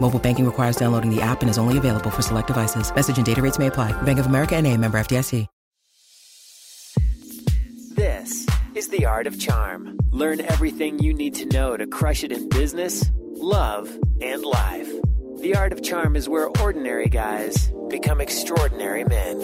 [0.00, 2.90] Mobile banking requires downloading the app and is only available for select devices.
[2.94, 3.92] Message and data rates may apply.
[4.02, 5.46] Bank of America and a member FDIC.
[7.98, 9.98] This is the art of charm.
[10.12, 14.88] Learn everything you need to know to crush it in business, love, and life.
[15.40, 19.36] The art of charm is where ordinary guys become extraordinary men.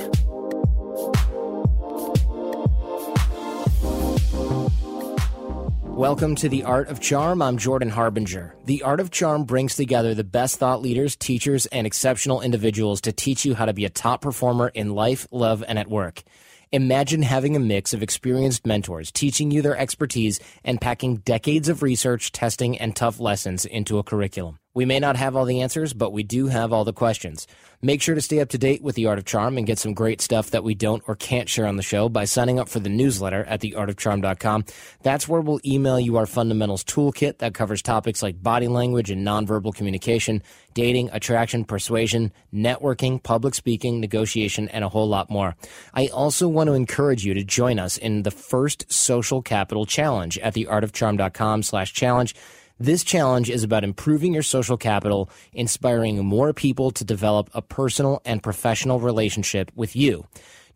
[5.94, 7.40] Welcome to The Art of Charm.
[7.40, 8.56] I'm Jordan Harbinger.
[8.64, 13.12] The Art of Charm brings together the best thought leaders, teachers, and exceptional individuals to
[13.12, 16.24] teach you how to be a top performer in life, love, and at work.
[16.72, 21.80] Imagine having a mix of experienced mentors teaching you their expertise and packing decades of
[21.80, 24.58] research, testing, and tough lessons into a curriculum.
[24.74, 27.46] We may not have all the answers, but we do have all the questions.
[27.80, 29.94] Make sure to stay up to date with The Art of Charm and get some
[29.94, 32.80] great stuff that we don't or can't share on the show by signing up for
[32.80, 34.64] the newsletter at theartofcharm.com.
[35.02, 39.24] That's where we'll email you our fundamentals toolkit that covers topics like body language and
[39.24, 45.54] nonverbal communication, dating, attraction, persuasion, networking, public speaking, negotiation, and a whole lot more.
[45.92, 50.38] I also want to encourage you to join us in the first Social Capital Challenge
[50.38, 52.34] at theartofcharm.com slash challenge.
[52.80, 58.20] This challenge is about improving your social capital, inspiring more people to develop a personal
[58.24, 60.26] and professional relationship with you.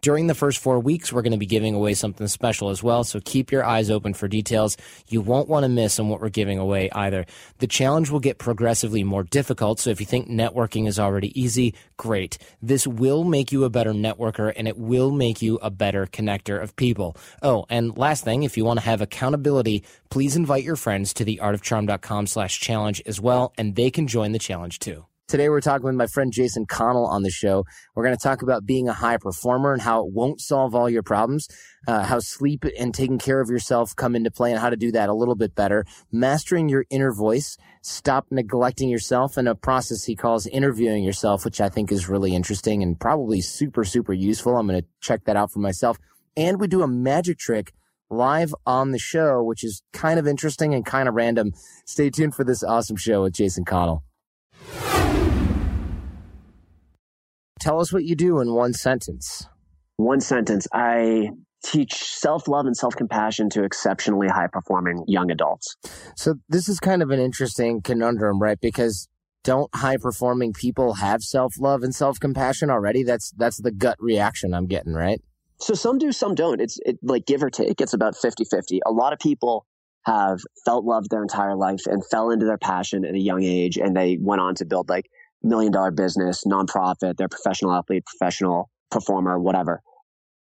[0.01, 3.03] During the first four weeks, we're going to be giving away something special as well,
[3.03, 4.77] so keep your eyes open for details.
[5.09, 7.27] You won't want to miss on what we're giving away either.
[7.59, 11.75] The challenge will get progressively more difficult, so if you think networking is already easy,
[11.97, 12.39] great.
[12.63, 16.63] This will make you a better networker and it will make you a better connector
[16.63, 17.17] of people.
[17.43, 21.25] Oh, and last thing, if you want to have accountability, please invite your friends to
[21.25, 25.08] theartofcharm.com slash challenge as well, and they can join the challenge too.
[25.29, 27.67] Today, we're talking with my friend Jason Connell on the show.
[27.95, 30.89] We're going to talk about being a high performer and how it won't solve all
[30.89, 31.49] your problems,
[31.87, 34.91] uh, how sleep and taking care of yourself come into play, and how to do
[34.93, 40.05] that a little bit better, mastering your inner voice, stop neglecting yourself, and a process
[40.05, 44.57] he calls interviewing yourself, which I think is really interesting and probably super, super useful.
[44.57, 45.99] I'm going to check that out for myself.
[46.39, 47.75] And we do a magic trick
[48.09, 51.53] live on the show, which is kind of interesting and kind of random.
[51.85, 54.05] Stay tuned for this awesome show with Jason Connell.
[57.59, 59.47] Tell us what you do in one sentence.
[59.97, 60.67] One sentence.
[60.73, 61.31] I
[61.65, 65.77] teach self love and self compassion to exceptionally high performing young adults.
[66.17, 68.61] So, this is kind of an interesting conundrum, right?
[68.61, 69.09] Because
[69.45, 73.03] don't high performing people have self love and self compassion already?
[73.03, 75.21] That's that's the gut reaction I'm getting, right?
[75.61, 76.61] So some do, some don't.
[76.61, 77.81] It's it, like give or take.
[77.81, 78.79] It's about 50-50.
[78.87, 79.67] A lot of people
[80.05, 83.77] have felt loved their entire life and fell into their passion at a young age
[83.77, 85.11] and they went on to build like
[85.43, 89.83] million dollar business, nonprofit, they're professional athlete, professional performer, whatever.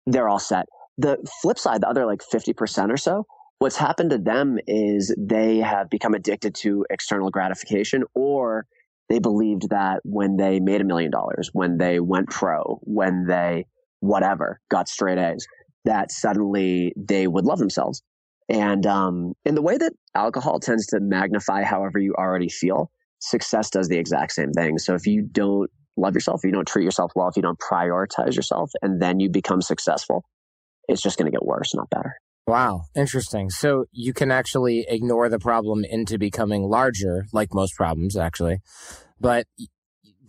[0.06, 0.68] They're all set.
[0.98, 3.26] The flip side, the other like 50% or so,
[3.60, 8.66] what's happened to them is they have become addicted to external gratification or
[9.10, 13.66] they believed that when they made a million dollars, when they went pro, when they
[14.00, 15.48] whatever got straight A's,
[15.86, 18.04] that suddenly they would love themselves.
[18.50, 23.70] And um, in the way that alcohol tends to magnify however you already feel, success
[23.70, 24.78] does the exact same thing.
[24.78, 27.60] So if you don't love yourself, if you don't treat yourself well, if you don't
[27.60, 30.24] prioritize yourself, and then you become successful,
[30.88, 32.16] it's just going to get worse, not better.
[32.46, 33.50] Wow, interesting.
[33.50, 38.60] So you can actually ignore the problem into becoming larger, like most problems, actually.
[39.20, 39.48] But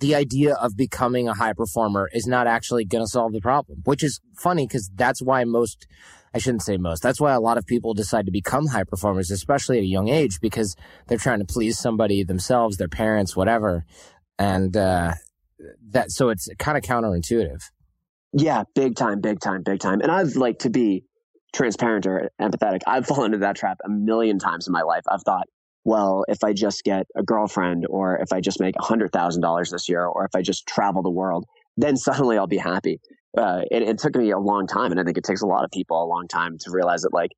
[0.01, 3.83] the idea of becoming a high performer is not actually going to solve the problem,
[3.85, 5.87] which is funny because that's why most
[6.35, 7.03] I shouldn't say most.
[7.03, 10.09] That's why a lot of people decide to become high performers, especially at a young
[10.09, 10.77] age, because
[11.07, 13.85] they're trying to please somebody themselves, their parents, whatever.
[14.39, 15.15] And, uh,
[15.91, 17.63] that, so it's kind of counterintuitive.
[18.33, 20.01] Yeah, big time, big time, big time.
[20.01, 21.05] And I've like to be
[21.55, 22.81] transparent or empathetic.
[22.87, 25.03] I've fallen into that trap a million times in my life.
[25.11, 25.47] I've thought,
[25.85, 30.05] well, if I just get a girlfriend or if I just make $100,000 this year
[30.05, 31.47] or if I just travel the world,
[31.77, 33.01] then suddenly I'll be happy
[33.39, 35.65] uh, it, it, took me a long time, and I think it takes a lot
[35.65, 37.31] of people a long time to realize that like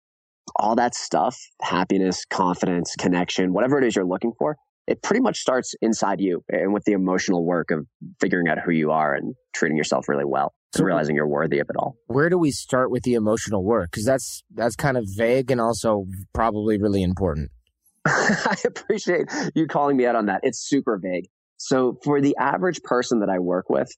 [0.57, 4.57] all that stuff, happiness, confidence, connection, whatever it is you're looking for,
[4.87, 7.87] it pretty much starts inside you and with the emotional work of
[8.21, 11.69] figuring out who you are and treating yourself really well and realizing you're worthy of
[11.71, 11.97] it all.
[12.07, 13.91] Where do we start with the emotional work?
[13.91, 17.51] Because that's that's kind of vague and also probably really important.
[18.07, 20.41] I appreciate you calling me out on that.
[20.43, 21.29] It's super vague.
[21.59, 23.91] So for the average person that I work with,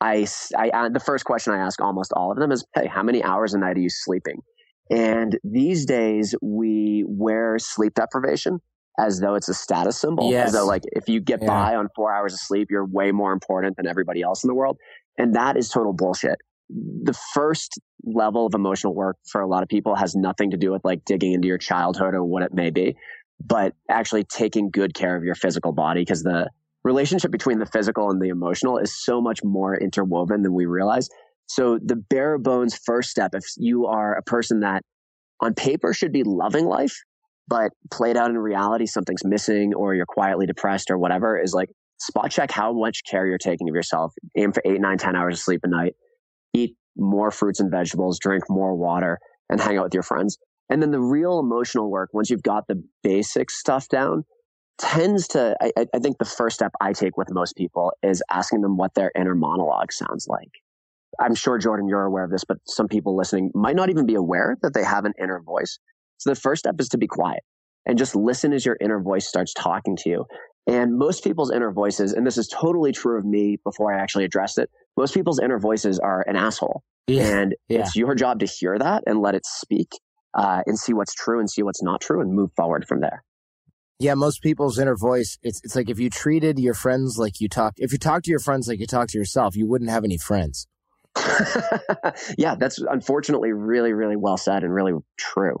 [0.00, 0.26] I,
[0.56, 3.22] I uh, the first question I ask almost all of them is, "Hey, how many
[3.22, 4.42] hours a night are you sleeping?"
[4.90, 8.60] And these days we wear sleep deprivation
[8.98, 10.30] as though it's a status symbol.
[10.30, 10.48] Yes.
[10.48, 11.48] As though like if you get yeah.
[11.48, 14.54] by on four hours of sleep, you're way more important than everybody else in the
[14.54, 14.78] world.
[15.18, 16.38] And that is total bullshit.
[16.68, 20.72] The first level of emotional work for a lot of people has nothing to do
[20.72, 22.96] with like digging into your childhood or what it may be,
[23.44, 26.48] but actually taking good care of your physical body because the
[26.86, 31.08] relationship between the physical and the emotional is so much more interwoven than we realize.
[31.46, 34.84] So the bare bones first step, if you are a person that
[35.40, 36.96] on paper should be loving life,
[37.48, 41.70] but played out in reality, something's missing or you're quietly depressed or whatever, is like
[41.98, 44.14] spot check how much care you're taking of yourself.
[44.36, 45.94] Aim for eight, nine, 10 hours of sleep a night.
[46.54, 49.18] Eat more fruits and vegetables, drink more water,
[49.50, 50.38] and hang out with your friends.
[50.70, 54.24] And then the real emotional work, once you've got the basic stuff down,
[54.78, 58.60] tends to, I, I think the first step I take with most people is asking
[58.60, 60.50] them what their inner monologue sounds like.
[61.18, 64.14] I'm sure, Jordan, you're aware of this, but some people listening might not even be
[64.14, 65.78] aware that they have an inner voice.
[66.18, 67.42] So the first step is to be quiet
[67.86, 70.24] and just listen as your inner voice starts talking to you.
[70.66, 74.24] And most people's inner voices, and this is totally true of me before I actually
[74.24, 76.82] addressed it, most people's inner voices are an asshole.
[77.06, 77.22] Yeah.
[77.22, 77.80] And yeah.
[77.80, 79.92] it's your job to hear that and let it speak
[80.34, 83.22] uh, and see what's true and see what's not true and move forward from there.
[83.98, 87.48] Yeah, most people's inner voice, it's it's like if you treated your friends like you
[87.48, 90.04] talk if you talk to your friends like you talk to yourself, you wouldn't have
[90.04, 90.66] any friends.
[92.36, 95.56] yeah, that's unfortunately really, really well said and really true.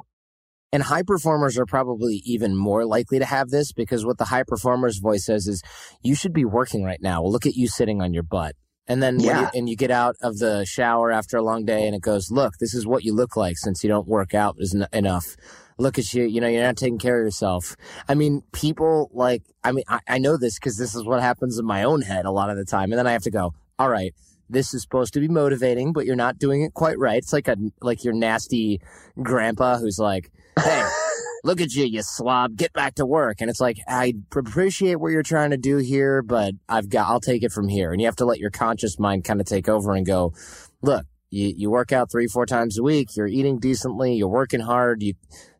[0.72, 4.42] And high performers are probably even more likely to have this because what the high
[4.42, 5.62] performer's voice says is,
[6.02, 7.22] you should be working right now.
[7.22, 8.54] Well, look at you sitting on your butt.
[8.86, 9.40] And then, yeah.
[9.40, 12.30] you, and you get out of the shower after a long day and it goes,
[12.30, 15.36] look, this is what you look like since you don't work out is n enough
[15.78, 17.76] look at you, you know, you're not taking care of yourself.
[18.08, 21.58] I mean, people like, I mean, I, I know this because this is what happens
[21.58, 22.92] in my own head a lot of the time.
[22.92, 24.14] And then I have to go, all right,
[24.48, 27.18] this is supposed to be motivating, but you're not doing it quite right.
[27.18, 28.80] It's like a, like your nasty
[29.22, 30.88] grandpa who's like, Hey,
[31.44, 33.40] look at you, you slob, get back to work.
[33.40, 37.20] And it's like, I appreciate what you're trying to do here, but I've got, I'll
[37.20, 37.92] take it from here.
[37.92, 40.32] And you have to let your conscious mind kind of take over and go,
[40.80, 43.16] look, you, you work out three, four times a week.
[43.16, 44.14] You're eating decently.
[44.14, 45.02] You're working hard.
[45.02, 45.14] You,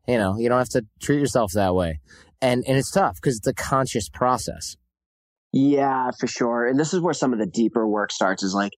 [0.07, 2.01] you know, you don't have to treat yourself that way.
[2.41, 4.77] And, and it's tough because it's a conscious process.
[5.53, 6.67] Yeah, for sure.
[6.67, 8.73] And this is where some of the deeper work starts is like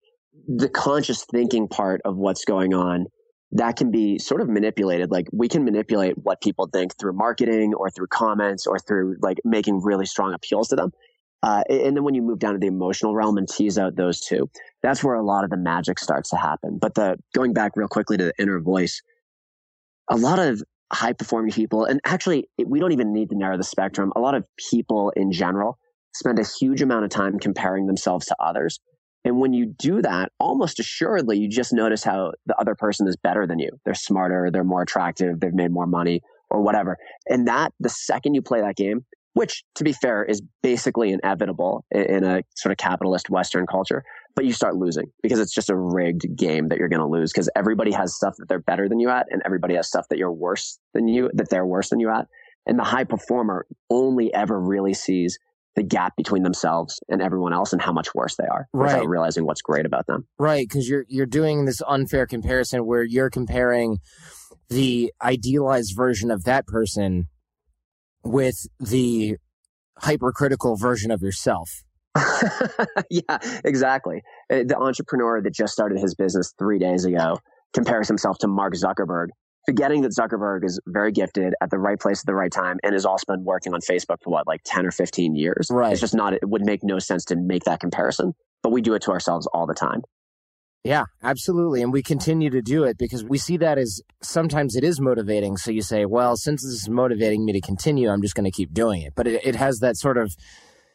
[0.46, 3.06] the conscious thinking part of what's going on
[3.52, 5.10] that can be sort of manipulated.
[5.10, 9.38] Like we can manipulate what people think through marketing or through comments or through like
[9.44, 10.92] making really strong appeals to them.
[11.42, 14.20] Uh, and then when you move down to the emotional realm and tease out those
[14.20, 14.50] two,
[14.82, 16.78] that's where a lot of the magic starts to happen.
[16.80, 19.00] But the going back real quickly to the inner voice,
[20.10, 23.64] a lot of high performing people, and actually, we don't even need to narrow the
[23.64, 24.12] spectrum.
[24.16, 25.78] A lot of people in general
[26.14, 28.80] spend a huge amount of time comparing themselves to others.
[29.24, 33.16] And when you do that, almost assuredly, you just notice how the other person is
[33.16, 33.70] better than you.
[33.84, 36.96] They're smarter, they're more attractive, they've made more money, or whatever.
[37.26, 39.04] And that, the second you play that game,
[39.38, 44.02] which to be fair is basically inevitable in a sort of capitalist Western culture,
[44.34, 47.32] but you start losing because it's just a rigged game that you're going to lose
[47.32, 50.18] because everybody has stuff that they're better than you at and everybody has stuff that
[50.18, 52.26] you're worse than you, that they're worse than you at.
[52.66, 55.38] And the high performer only ever really sees
[55.76, 58.94] the gap between themselves and everyone else and how much worse they are right.
[58.94, 60.26] without realizing what's great about them.
[60.40, 63.98] Right, because you're you're doing this unfair comparison where you're comparing
[64.68, 67.28] the idealized version of that person
[68.28, 69.36] with the
[69.98, 71.82] hypercritical version of yourself.
[73.10, 74.22] yeah, exactly.
[74.52, 77.38] Uh, the entrepreneur that just started his business three days ago
[77.72, 79.28] compares himself to Mark Zuckerberg,
[79.66, 82.92] forgetting that Zuckerberg is very gifted at the right place at the right time and
[82.92, 85.68] has also been working on Facebook for what, like 10 or 15 years.
[85.70, 85.92] Right.
[85.92, 88.94] It's just not, it would make no sense to make that comparison, but we do
[88.94, 90.02] it to ourselves all the time.
[90.88, 91.82] Yeah, absolutely.
[91.82, 95.58] And we continue to do it because we see that as sometimes it is motivating.
[95.58, 98.50] So you say, well, since this is motivating me to continue, I'm just going to
[98.50, 99.12] keep doing it.
[99.14, 100.34] But it, it has that sort of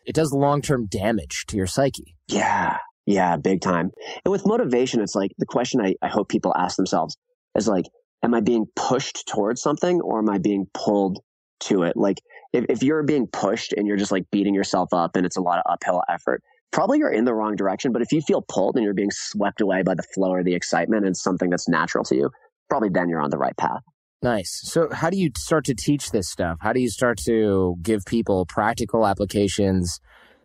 [0.03, 2.15] it does long term damage to your psyche.
[2.27, 2.77] Yeah.
[3.05, 3.37] Yeah.
[3.37, 3.91] Big time.
[4.25, 7.15] And with motivation, it's like the question I, I hope people ask themselves
[7.55, 7.85] is like,
[8.23, 11.19] am I being pushed towards something or am I being pulled
[11.65, 11.95] to it?
[11.95, 12.17] Like,
[12.51, 15.41] if, if you're being pushed and you're just like beating yourself up and it's a
[15.41, 16.41] lot of uphill effort,
[16.73, 17.93] probably you're in the wrong direction.
[17.93, 20.55] But if you feel pulled and you're being swept away by the flow or the
[20.55, 22.31] excitement and something that's natural to you,
[22.69, 23.81] probably then you're on the right path.
[24.21, 24.61] Nice.
[24.63, 26.57] So, how do you start to teach this stuff?
[26.61, 29.99] How do you start to give people practical applications?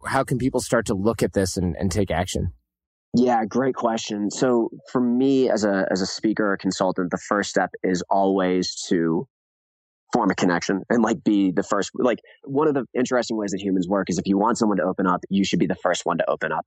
[0.04, 2.52] How can people start to look at this and, and take action?
[3.14, 4.30] Yeah, great question.
[4.30, 8.74] So, for me as a as a speaker or consultant, the first step is always
[8.88, 9.28] to
[10.12, 13.60] form a connection and like be the first like one of the interesting ways that
[13.60, 16.06] humans work is if you want someone to open up you should be the first
[16.06, 16.64] one to open up.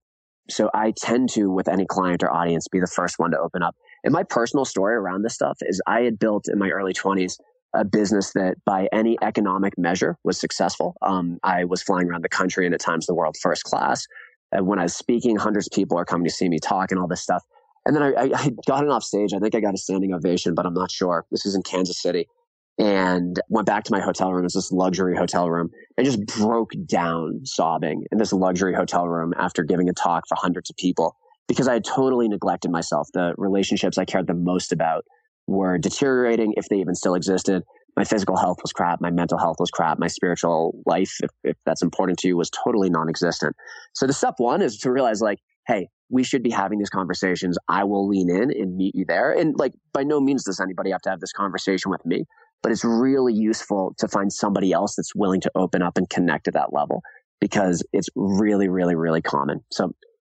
[0.49, 3.63] So i tend to with any client or audience be the first one to open
[3.63, 3.75] up.
[4.03, 7.37] And my personal story around this stuff is i had built in my early 20s
[7.73, 10.95] a business that by any economic measure was successful.
[11.01, 14.05] Um, i was flying around the country and at times the world first class.
[14.51, 16.99] And when i was speaking hundreds of people are coming to see me talk and
[16.99, 17.43] all this stuff.
[17.87, 20.13] And then I, I, I got it off stage i think i got a standing
[20.13, 21.25] ovation but i'm not sure.
[21.31, 22.27] This is in kansas city
[22.81, 24.41] and went back to my hotel room.
[24.41, 29.07] It was this luxury hotel room and just broke down sobbing in this luxury hotel
[29.07, 31.15] room after giving a talk for hundreds of people
[31.47, 33.07] because I had totally neglected myself.
[33.13, 35.05] The relationships I cared the most about
[35.45, 37.61] were deteriorating if they even still existed.
[37.95, 38.99] My physical health was crap.
[38.99, 39.99] My mental health was crap.
[39.99, 43.55] My spiritual life, if, if that's important to you, was totally non existent.
[43.93, 47.57] So the step one is to realize like, hey, we should be having these conversations.
[47.67, 49.31] I will lean in and meet you there.
[49.33, 52.25] And like, by no means does anybody have to have this conversation with me
[52.61, 56.47] but it's really useful to find somebody else that's willing to open up and connect
[56.47, 57.01] at that level
[57.39, 59.61] because it's really, really, really common.
[59.71, 59.93] So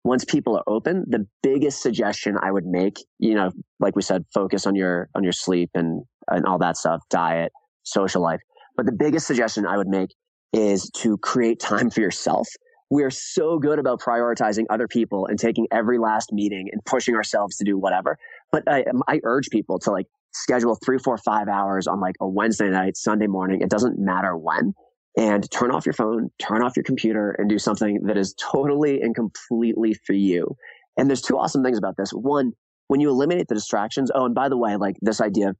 [0.04, 3.50] once people are open, the biggest suggestion I would make, you know,
[3.80, 7.52] like we said, focus on your, on your sleep and, and all that stuff, diet,
[7.82, 8.40] social life.
[8.76, 10.10] But the biggest suggestion I would make
[10.52, 12.48] is to create time for yourself.
[12.90, 17.14] We are so good about prioritizing other people and taking every last meeting and pushing
[17.14, 18.18] ourselves to do whatever.
[18.50, 22.28] But I, I urge people to like schedule three, four, five hours on like a
[22.28, 23.60] Wednesday night, Sunday morning.
[23.60, 24.74] It doesn't matter when.
[25.16, 29.02] And turn off your phone, turn off your computer, and do something that is totally
[29.02, 30.56] and completely for you.
[30.96, 32.10] And there's two awesome things about this.
[32.10, 32.52] One,
[32.92, 34.10] when you eliminate the distractions.
[34.14, 35.56] Oh, and by the way, like this idea of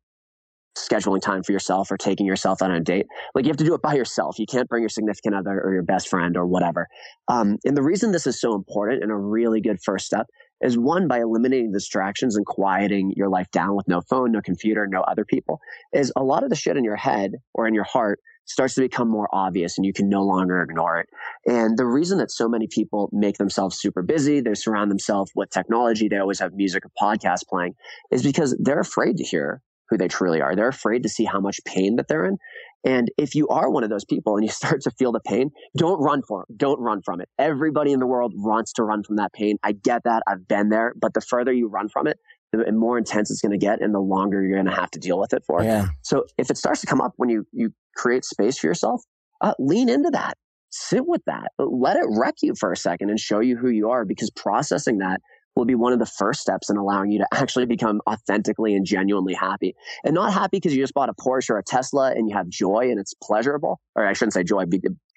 [0.77, 3.65] scheduling time for yourself or taking yourself out on a date, like you have to
[3.65, 4.39] do it by yourself.
[4.39, 6.89] You can't bring your significant other or your best friend or whatever.
[7.29, 10.27] Um, and the reason this is so important and a really good first step
[10.63, 14.87] is one by eliminating distractions and quieting your life down with no phone, no computer,
[14.87, 15.61] no other people.
[15.93, 18.81] Is a lot of the shit in your head or in your heart starts to
[18.81, 21.09] become more obvious and you can no longer ignore it.
[21.47, 25.51] And the reason that so many people make themselves super busy, they surround themselves with
[25.51, 27.75] technology, they always have music or podcasts playing,
[28.11, 30.57] is because they're afraid to hear who they truly are.
[30.57, 32.39] They're afraid to see how much pain that they're in.
[32.85, 35.51] And if you are one of those people and you start to feel the pain,
[35.77, 36.57] don't run for it.
[36.57, 37.29] Don't run from it.
[37.39, 39.59] Everybody in the world wants to run from that pain.
[39.63, 40.23] I get that.
[40.27, 40.95] I've been there.
[40.99, 42.17] But the further you run from it,
[42.53, 44.99] the more intense it's going to get and the longer you're going to have to
[44.99, 45.63] deal with it for.
[45.63, 45.89] Yeah.
[46.03, 49.03] So if it starts to come up when you, you create space for yourself,
[49.41, 50.37] uh, lean into that.
[50.71, 51.53] Sit with that.
[51.59, 54.99] Let it wreck you for a second and show you who you are because processing
[54.99, 55.21] that
[55.57, 58.87] will be one of the first steps in allowing you to actually become authentically and
[58.87, 59.75] genuinely happy.
[60.05, 62.49] And not happy because you just bought a Porsche or a Tesla and you have
[62.49, 63.81] joy and it's pleasurable.
[63.95, 64.65] Or I shouldn't say joy,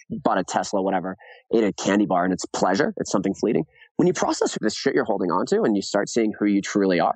[0.09, 1.15] bought a Tesla, whatever,
[1.53, 2.93] ate a candy bar and it's pleasure.
[2.97, 3.65] It's something fleeting.
[3.97, 6.61] When you process this shit you're holding on to and you start seeing who you
[6.61, 7.15] truly are,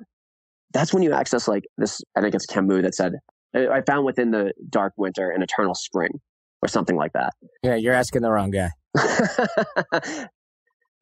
[0.72, 2.00] that's when you access like this.
[2.16, 3.14] I think it's Camus that said,
[3.54, 6.20] I found within the dark winter an eternal spring
[6.62, 7.34] or something like that.
[7.62, 8.70] Yeah, you're asking the wrong guy.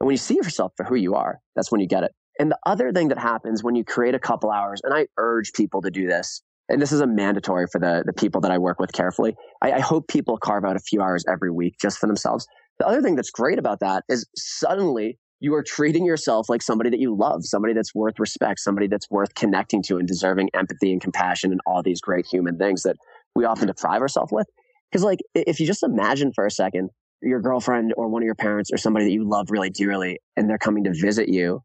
[0.00, 2.12] And when you see yourself for who you are, that's when you get it.
[2.38, 5.52] And the other thing that happens when you create a couple hours, and I urge
[5.52, 8.58] people to do this, and this is a mandatory for the, the people that I
[8.58, 9.34] work with carefully.
[9.62, 12.46] I, I hope people carve out a few hours every week just for themselves.
[12.78, 16.90] The other thing that's great about that is suddenly you are treating yourself like somebody
[16.90, 20.92] that you love, somebody that's worth respect, somebody that's worth connecting to and deserving empathy
[20.92, 22.96] and compassion and all these great human things that
[23.34, 24.46] we often deprive ourselves with.
[24.90, 26.90] Because like, if you just imagine for a second
[27.22, 30.48] your girlfriend or one of your parents or somebody that you love really dearly and
[30.48, 31.62] they're coming to visit you,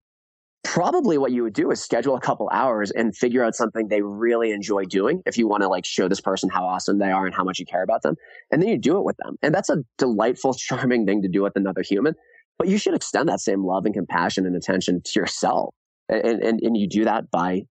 [0.63, 4.01] probably what you would do is schedule a couple hours and figure out something they
[4.01, 7.25] really enjoy doing if you want to like show this person how awesome they are
[7.25, 8.15] and how much you care about them.
[8.51, 9.35] And then you do it with them.
[9.41, 12.15] And that's a delightful, charming thing to do with another human.
[12.57, 15.73] But you should extend that same love and compassion and attention to yourself.
[16.07, 17.63] And, and, and you do that by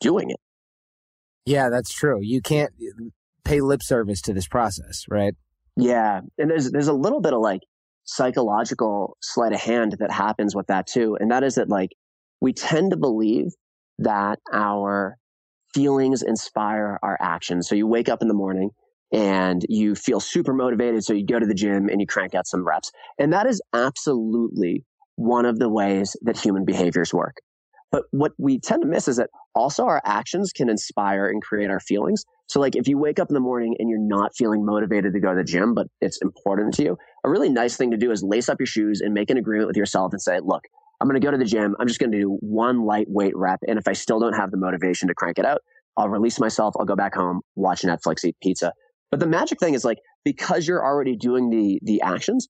[0.00, 0.40] doing it.
[1.44, 2.20] Yeah, that's true.
[2.22, 2.72] You can't
[3.44, 5.34] pay lip service to this process, right?
[5.78, 6.20] Yeah.
[6.38, 7.60] And there's, there's a little bit of like
[8.04, 11.16] psychological sleight of hand that happens with that too.
[11.20, 11.90] And that is that like
[12.40, 13.52] we tend to believe
[13.98, 15.16] that our
[15.74, 17.68] feelings inspire our actions.
[17.68, 18.70] So you wake up in the morning
[19.12, 21.04] and you feel super motivated.
[21.04, 22.90] So you go to the gym and you crank out some reps.
[23.18, 24.84] And that is absolutely
[25.16, 27.36] one of the ways that human behaviors work.
[27.92, 31.70] But what we tend to miss is that also our actions can inspire and create
[31.70, 32.24] our feelings.
[32.48, 35.20] So like if you wake up in the morning and you're not feeling motivated to
[35.20, 38.10] go to the gym, but it's important to you, a really nice thing to do
[38.10, 40.64] is lace up your shoes and make an agreement with yourself and say, look,
[41.00, 41.76] I'm going to go to the gym.
[41.78, 43.60] I'm just going to do one lightweight rep.
[43.68, 45.60] And if I still don't have the motivation to crank it out,
[45.96, 46.74] I'll release myself.
[46.78, 48.72] I'll go back home, watch Netflix, eat pizza.
[49.10, 52.48] But the magic thing is like, because you're already doing the, the actions,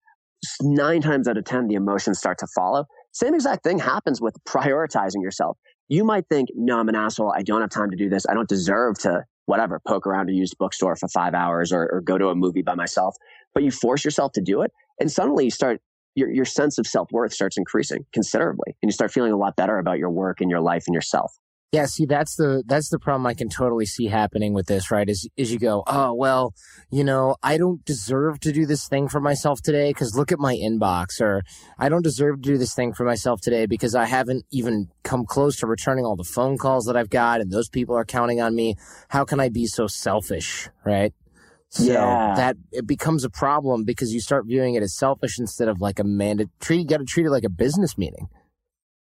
[0.62, 2.84] nine times out of 10, the emotions start to follow.
[3.12, 5.56] Same exact thing happens with prioritizing yourself.
[5.88, 7.32] You might think, no, I'm an asshole.
[7.34, 8.26] I don't have time to do this.
[8.28, 12.00] I don't deserve to, whatever, poke around a used bookstore for five hours or, or
[12.02, 13.16] go to a movie by myself.
[13.54, 14.70] But you force yourself to do it.
[15.00, 15.80] And suddenly you start,
[16.14, 18.76] your, your sense of self worth starts increasing considerably.
[18.82, 21.32] And you start feeling a lot better about your work and your life and yourself.
[21.70, 25.06] Yeah, see that's the that's the problem I can totally see happening with this, right?
[25.06, 26.54] Is is you go, "Oh, well,
[26.90, 30.38] you know, I don't deserve to do this thing for myself today cuz look at
[30.38, 31.42] my inbox," or
[31.78, 35.26] "I don't deserve to do this thing for myself today because I haven't even come
[35.26, 38.40] close to returning all the phone calls that I've got and those people are counting
[38.40, 38.76] on me.
[39.10, 41.12] How can I be so selfish?" Right?
[41.68, 42.32] So Yeah.
[42.34, 45.98] that it becomes a problem because you start viewing it as selfish instead of like
[45.98, 46.78] a mandatory.
[46.78, 48.28] You got to treat it like a business meeting.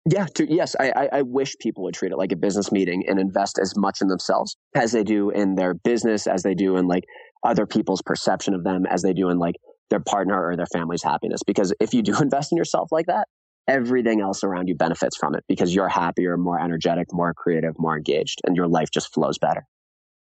[0.09, 3.19] Yeah, to, yes, I, I, wish people would treat it like a business meeting and
[3.19, 6.87] invest as much in themselves as they do in their business, as they do in
[6.87, 7.03] like
[7.43, 9.55] other people's perception of them, as they do in like
[9.89, 11.41] their partner or their family's happiness.
[11.45, 13.27] Because if you do invest in yourself like that,
[13.67, 17.97] everything else around you benefits from it because you're happier, more energetic, more creative, more
[17.97, 19.65] engaged, and your life just flows better.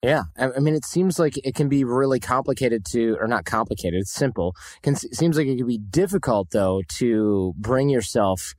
[0.02, 4.00] Yeah, I, mean, it seems like it can be really complicated to, or not complicated.
[4.00, 4.54] It's simple.
[4.82, 8.54] It seems like it can be difficult though to bring yourself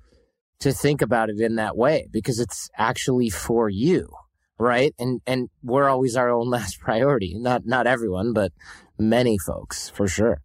[0.59, 4.09] to think about it in that way because it's actually for you,
[4.57, 4.93] right?
[4.97, 7.33] And and we're always our own last priority.
[7.35, 8.51] Not not everyone, but
[8.97, 10.41] many folks for sure.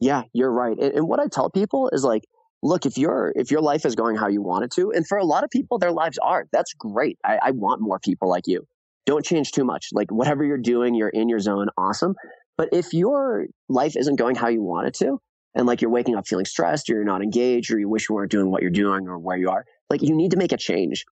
[0.00, 0.76] Yeah, you're right.
[0.78, 2.24] And, and what I tell people is like,
[2.62, 5.18] look, if your if your life is going how you want it to, and for
[5.18, 6.46] a lot of people, their lives are.
[6.52, 7.18] That's great.
[7.24, 8.66] I, I want more people like you.
[9.06, 9.88] Don't change too much.
[9.92, 11.68] Like whatever you're doing, you're in your zone.
[11.76, 12.14] Awesome.
[12.56, 15.20] But if your life isn't going how you want it to,
[15.54, 18.14] and like you're waking up feeling stressed, or you're not engaged, or you wish you
[18.14, 20.56] weren't doing what you're doing or where you are, like you need to make a
[20.56, 21.04] change.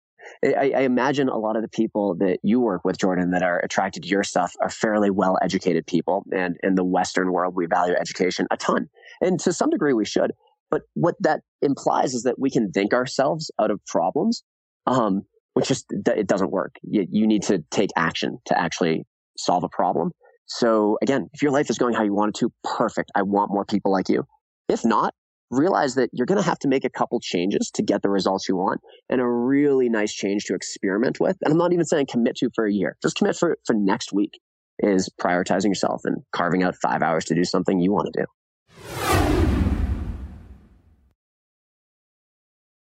[0.44, 3.58] I, I imagine a lot of the people that you work with, Jordan, that are
[3.58, 6.24] attracted to your stuff are fairly well educated people.
[6.32, 8.88] And in the Western world, we value education a ton.
[9.20, 10.32] And to some degree, we should.
[10.70, 14.44] But what that implies is that we can think ourselves out of problems,
[14.86, 15.22] um,
[15.54, 16.76] which just it doesn't work.
[16.82, 19.04] You, you need to take action to actually
[19.36, 20.12] solve a problem.
[20.50, 23.12] So again, if your life is going how you want it to, perfect.
[23.14, 24.24] I want more people like you.
[24.68, 25.14] If not,
[25.48, 28.48] realize that you're going to have to make a couple changes to get the results
[28.48, 31.36] you want and a really nice change to experiment with.
[31.42, 32.96] And I'm not even saying commit to for a year.
[33.00, 34.40] Just commit for, for next week
[34.80, 38.26] is prioritizing yourself and carving out five hours to do something you want to do.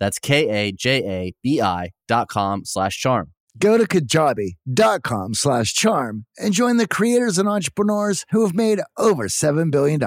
[0.00, 3.32] That's K-A-J-A-B-I dot com slash charm.
[3.58, 9.26] Go to kajabi.com slash charm and join the creators and entrepreneurs who have made over
[9.26, 10.00] $7 billion.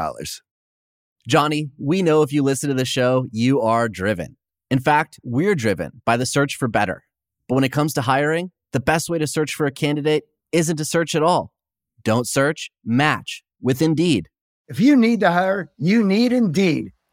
[1.27, 4.38] Johnny, we know if you listen to the show, you are driven.
[4.69, 7.04] In fact, we're driven by the search for better.
[7.49, 10.23] But when it comes to hiring, the best way to search for a candidate
[10.54, 11.51] isn't to search at all.
[12.04, 14.30] Don't search, match with Indeed.
[14.69, 16.93] If you need to hire, you need Indeed.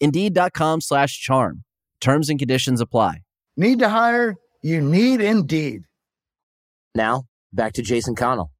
[0.00, 1.64] Indeed.com slash charm.
[2.00, 3.18] Terms and conditions apply.
[3.56, 4.36] Need to hire?
[4.62, 5.82] You need Indeed.
[6.94, 8.52] Now, back to Jason Connell.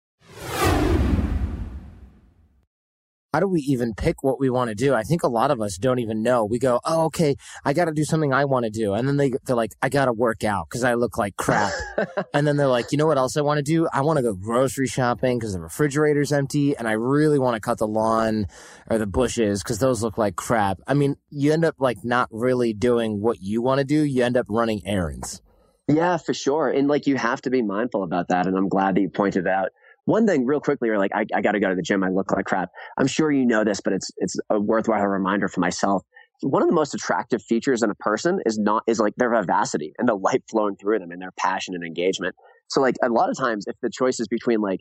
[3.34, 4.94] How do we even pick what we want to do?
[4.94, 6.46] I think a lot of us don't even know.
[6.46, 8.94] We go, oh, okay, I got to do something I want to do.
[8.94, 11.74] And then they, they're like, I got to work out because I look like crap.
[12.34, 13.86] and then they're like, you know what else I want to do?
[13.92, 17.60] I want to go grocery shopping because the refrigerator's empty and I really want to
[17.60, 18.46] cut the lawn
[18.88, 20.78] or the bushes because those look like crap.
[20.86, 24.04] I mean, you end up like not really doing what you want to do.
[24.04, 25.42] You end up running errands.
[25.86, 26.70] Yeah, for sure.
[26.70, 28.46] And like you have to be mindful about that.
[28.46, 29.68] And I'm glad that you pointed out
[30.08, 32.02] one thing real quickly, you're like, I, I got to go to the gym.
[32.02, 32.70] I look like crap.
[32.96, 36.02] I'm sure you know this, but it's, it's a worthwhile reminder for myself.
[36.40, 39.92] One of the most attractive features in a person is not, is like their vivacity
[39.98, 42.34] and the light flowing through them and their passion and engagement.
[42.68, 44.80] So like a lot of times if the choice is between like,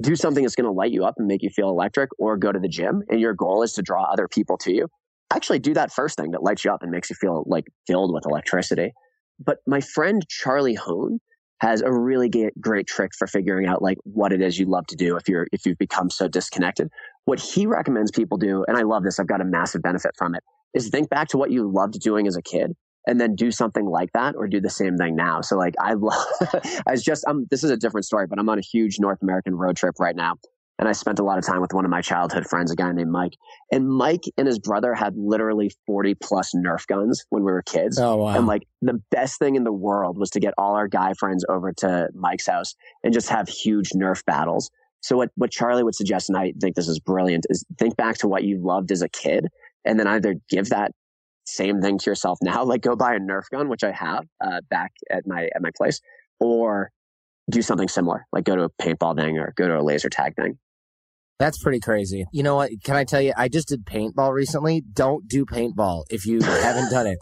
[0.00, 2.50] do something that's going to light you up and make you feel electric or go
[2.50, 4.88] to the gym and your goal is to draw other people to you,
[5.30, 8.14] actually do that first thing that lights you up and makes you feel like filled
[8.14, 8.92] with electricity.
[9.38, 11.18] But my friend Charlie Hoehn,
[11.62, 12.28] has a really
[12.60, 15.46] great, trick for figuring out like what it is you love to do if you're
[15.52, 16.88] if you've become so disconnected.
[17.24, 20.34] What he recommends people do, and I love this, I've got a massive benefit from
[20.34, 20.42] it,
[20.74, 22.72] is think back to what you loved doing as a kid
[23.06, 25.40] and then do something like that or do the same thing now.
[25.40, 28.48] So like I love I was just I'm this is a different story, but I'm
[28.48, 30.34] on a huge North American road trip right now
[30.82, 32.90] and I spent a lot of time with one of my childhood friends, a guy
[32.90, 33.36] named Mike.
[33.70, 38.00] And Mike and his brother had literally 40 plus Nerf guns when we were kids.
[38.00, 38.36] Oh, wow.
[38.36, 41.44] And like the best thing in the world was to get all our guy friends
[41.48, 44.72] over to Mike's house and just have huge Nerf battles.
[45.02, 48.18] So what, what Charlie would suggest, and I think this is brilliant, is think back
[48.18, 49.46] to what you loved as a kid
[49.84, 50.90] and then either give that
[51.44, 54.62] same thing to yourself now, like go buy a Nerf gun, which I have uh,
[54.68, 56.00] back at my at my place,
[56.40, 56.90] or
[57.48, 60.34] do something similar, like go to a paintball thing or go to a laser tag
[60.34, 60.58] thing.
[61.42, 62.24] That's pretty crazy.
[62.30, 62.70] You know what?
[62.84, 63.32] Can I tell you?
[63.36, 64.80] I just did paintball recently.
[64.80, 67.18] Don't do paintball if you haven't done it.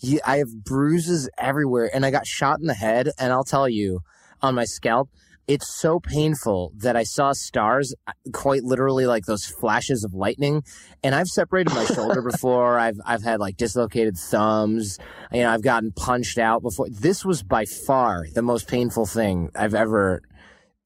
[0.00, 3.08] You, I have bruises everywhere, and I got shot in the head.
[3.18, 4.00] And I'll tell you,
[4.42, 5.08] on my scalp,
[5.48, 10.64] it's so painful that I saw stars, uh, quite literally like those flashes of lightning.
[11.02, 12.78] And I've separated my shoulder before.
[12.78, 14.98] I've I've had like dislocated thumbs.
[15.32, 16.88] You know, I've gotten punched out before.
[16.90, 20.20] This was by far the most painful thing I've ever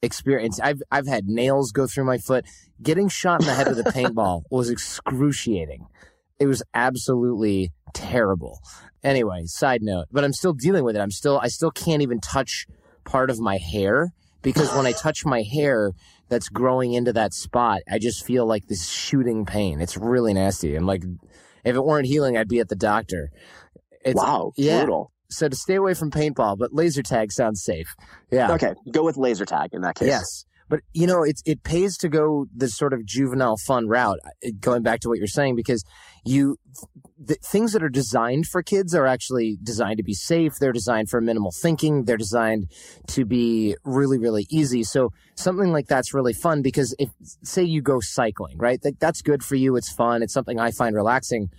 [0.02, 0.60] experienced.
[0.62, 2.44] I've I've had nails go through my foot.
[2.82, 5.86] Getting shot in the head with a paintball was excruciating.
[6.38, 8.60] It was absolutely terrible.
[9.02, 11.00] Anyway, side note, but I'm still dealing with it.
[11.00, 12.66] I'm still I still can't even touch
[13.04, 15.92] part of my hair because when I touch my hair
[16.28, 19.80] that's growing into that spot, I just feel like this shooting pain.
[19.80, 20.74] It's really nasty.
[20.74, 21.04] I'm like
[21.64, 23.30] if it weren't healing, I'd be at the doctor.
[24.04, 24.78] It's, wow, yeah.
[24.84, 25.10] brutal.
[25.28, 27.94] So to stay away from paintball, but laser tag sounds safe.
[28.30, 28.52] Yeah.
[28.52, 30.08] Okay, go with laser tag in that case.
[30.08, 30.44] Yes.
[30.68, 34.18] But you know, it's it pays to go the sort of juvenile fun route.
[34.24, 35.84] Uh, going back to what you're saying, because
[36.24, 36.56] you
[37.18, 40.54] the things that are designed for kids are actually designed to be safe.
[40.58, 42.04] They're designed for minimal thinking.
[42.04, 42.70] They're designed
[43.08, 44.82] to be really, really easy.
[44.82, 47.10] So something like that's really fun because if
[47.44, 48.80] say you go cycling, right?
[48.82, 49.76] That, that's good for you.
[49.76, 50.22] It's fun.
[50.22, 51.50] It's something I find relaxing,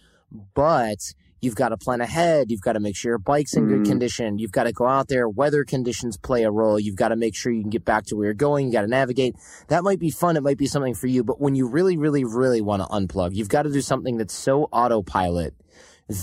[0.53, 0.99] but
[1.41, 2.49] You've got to plan ahead.
[2.49, 3.89] You've got to make sure your bike's in good mm.
[3.89, 4.39] condition.
[4.39, 5.29] You've got to go out there.
[5.29, 6.79] Weather conditions play a role.
[6.79, 8.67] You've got to make sure you can get back to where you're going.
[8.67, 9.35] You got to navigate.
[9.67, 10.37] That might be fun.
[10.37, 11.23] It might be something for you.
[11.23, 14.33] But when you really, really, really want to unplug, you've got to do something that's
[14.33, 15.53] so autopilot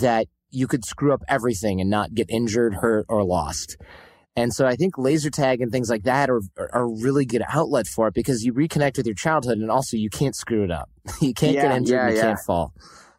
[0.01, 3.77] that you could screw up everything and not get injured, hurt, or lost.
[4.37, 7.43] And so I think laser tag and things like that are, are a really good
[7.49, 10.71] outlet for it because you reconnect with your childhood and also you can't screw it
[10.71, 10.91] up.
[11.21, 11.95] you can't yeah, get injured.
[11.95, 12.23] Yeah, you yeah.
[12.23, 12.73] can't fall.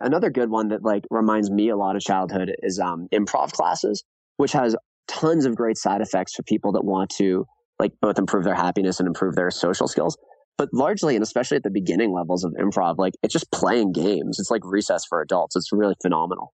[0.06, 4.04] Another good one that like reminds me a lot of childhood is um, improv classes,
[4.38, 4.76] which has
[5.08, 7.46] tons of great side effects for people that want to
[7.80, 10.16] like both improve their happiness and improve their social skills.
[10.60, 14.38] But largely, and especially at the beginning levels of improv, like it's just playing games.
[14.40, 15.56] It's like recess for adults.
[15.56, 16.54] It's really phenomenal.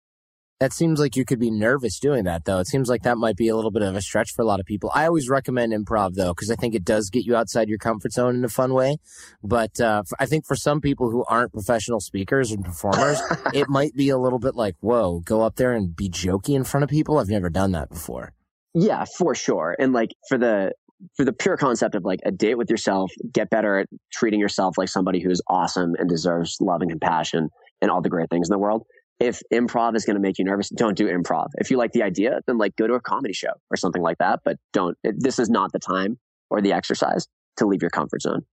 [0.59, 2.59] That seems like you could be nervous doing that, though.
[2.59, 4.59] It seems like that might be a little bit of a stretch for a lot
[4.59, 4.91] of people.
[4.93, 8.11] I always recommend improv, though, because I think it does get you outside your comfort
[8.11, 8.97] zone in a fun way.
[9.41, 13.21] But uh, I think for some people who aren't professional speakers and performers,
[13.53, 16.65] it might be a little bit like, whoa, go up there and be jokey in
[16.65, 17.19] front of people.
[17.19, 18.33] I've never done that before.
[18.73, 19.77] Yeah, for sure.
[19.79, 20.73] And like for the
[21.15, 24.77] for the pure concept of like a date with yourself, get better at treating yourself
[24.77, 27.49] like somebody who's awesome and deserves love and compassion
[27.81, 28.85] and all the great things in the world
[29.19, 31.47] if improv is going to make you nervous, don't do improv.
[31.55, 34.17] If you like the idea, then like go to a comedy show or something like
[34.19, 34.39] that.
[34.45, 36.17] But don't, it, this is not the time
[36.49, 37.27] or the exercise
[37.57, 38.45] to leave your comfort zone.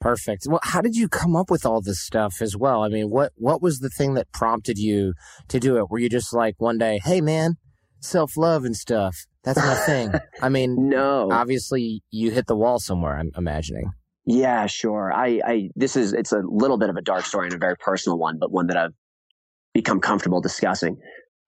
[0.00, 0.46] Perfect.
[0.48, 2.84] Well, how did you come up with all this stuff as well?
[2.84, 5.14] I mean, what, what was the thing that prompted you
[5.48, 5.90] to do it?
[5.90, 7.56] Were you just like one day, Hey man,
[8.00, 9.26] self love and stuff.
[9.42, 10.12] That's my thing.
[10.42, 13.18] I mean, no, obviously you hit the wall somewhere.
[13.18, 13.90] I'm imagining.
[14.24, 15.12] Yeah, sure.
[15.12, 17.76] I, I, this is, it's a little bit of a dark story and a very
[17.76, 18.92] personal one, but one that I've
[19.74, 20.98] become comfortable discussing.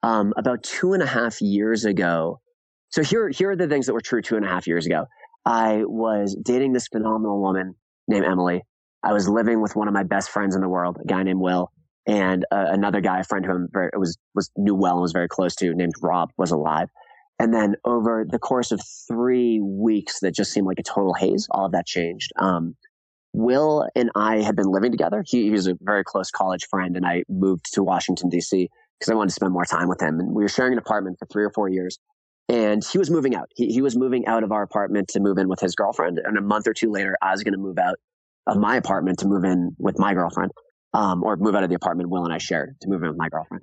[0.03, 2.41] Um, about two and a half years ago,
[2.91, 5.07] so here, here are the things that were true two and a half years ago.
[5.45, 7.75] I was dating this phenomenal woman
[8.09, 8.63] named Emily.
[9.03, 11.41] I was living with one of my best friends in the world, a guy named
[11.41, 11.71] Will,
[12.07, 15.29] and uh, another guy, a friend who I was was knew well and was very
[15.29, 16.89] close to, named Rob, was alive.
[17.39, 21.49] And then over the course of three weeks, that just seemed like a total haze.
[21.51, 22.33] All of that changed.
[22.39, 22.77] Um,
[23.33, 25.25] Will and I had been living together.
[25.27, 28.69] He, he was a very close college friend, and I moved to Washington, D.C.
[28.99, 30.19] because I wanted to spend more time with him.
[30.19, 31.99] And we were sharing an apartment for three or four years.
[32.49, 33.49] And he was moving out.
[33.55, 36.19] He, he was moving out of our apartment to move in with his girlfriend.
[36.19, 37.97] And a month or two later, I was going to move out
[38.47, 40.51] of my apartment to move in with my girlfriend,
[40.93, 43.19] um, or move out of the apartment Will and I shared to move in with
[43.19, 43.63] my girlfriend.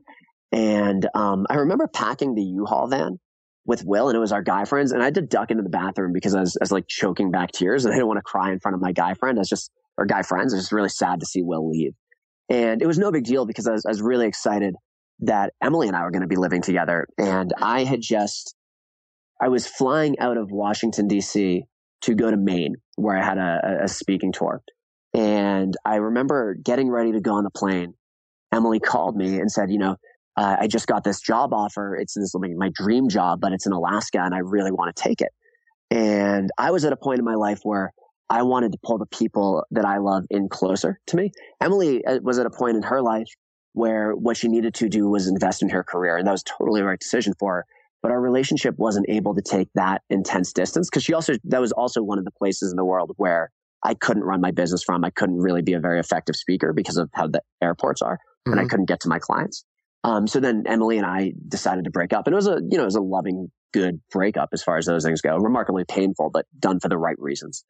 [0.53, 3.19] And um, I remember packing the U-Haul van
[3.67, 4.91] with Will and it was our guy friends.
[4.91, 7.29] And I had to duck into the bathroom because I was, I was like choking
[7.31, 9.37] back tears and I didn't want to cry in front of my guy friend.
[9.37, 10.53] I was just, or guy friends.
[10.53, 11.93] I was just really sad to see Will leave.
[12.49, 14.75] And it was no big deal because I was, I was really excited
[15.19, 17.07] that Emily and I were going to be living together.
[17.17, 18.55] And I had just,
[19.41, 21.63] I was flying out of Washington, DC
[22.03, 24.61] to go to Maine where I had a, a speaking tour.
[25.13, 27.95] And I remember getting ready to go on the plane.
[28.53, 29.97] Emily called me and said, you know,
[30.37, 31.95] uh, I just got this job offer.
[31.95, 35.19] It's this my dream job, but it's in Alaska and I really want to take
[35.19, 35.31] it.
[35.89, 37.91] And I was at a point in my life where
[38.29, 41.31] I wanted to pull the people that I love in closer to me.
[41.61, 43.27] Emily uh, was at a point in her life
[43.73, 46.17] where what she needed to do was invest in her career.
[46.17, 47.65] And that was totally the right decision for her.
[48.03, 51.71] But our relationship wasn't able to take that intense distance because she also, that was
[51.71, 53.49] also one of the places in the world where
[53.83, 55.03] I couldn't run my business from.
[55.03, 58.51] I couldn't really be a very effective speaker because of how the airports are mm-hmm.
[58.51, 58.69] and I mm-hmm.
[58.69, 59.63] couldn't get to my clients.
[60.03, 62.77] Um, so then Emily and I decided to break up, and it was a you
[62.77, 65.37] know it was a loving, good breakup as far as those things go.
[65.37, 67.63] Remarkably painful, but done for the right reasons.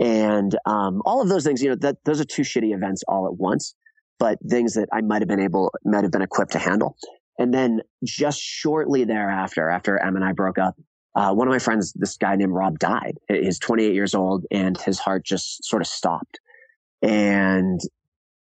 [0.00, 3.26] And um, all of those things, you know, that those are two shitty events all
[3.26, 3.74] at once,
[4.18, 6.96] but things that I might have been able, might have been equipped to handle.
[7.38, 10.74] And then just shortly thereafter, after Em and I broke up,
[11.14, 13.18] uh, one of my friends, this guy named Rob, died.
[13.28, 16.38] He's 28 years old, and his heart just sort of stopped.
[17.02, 17.80] And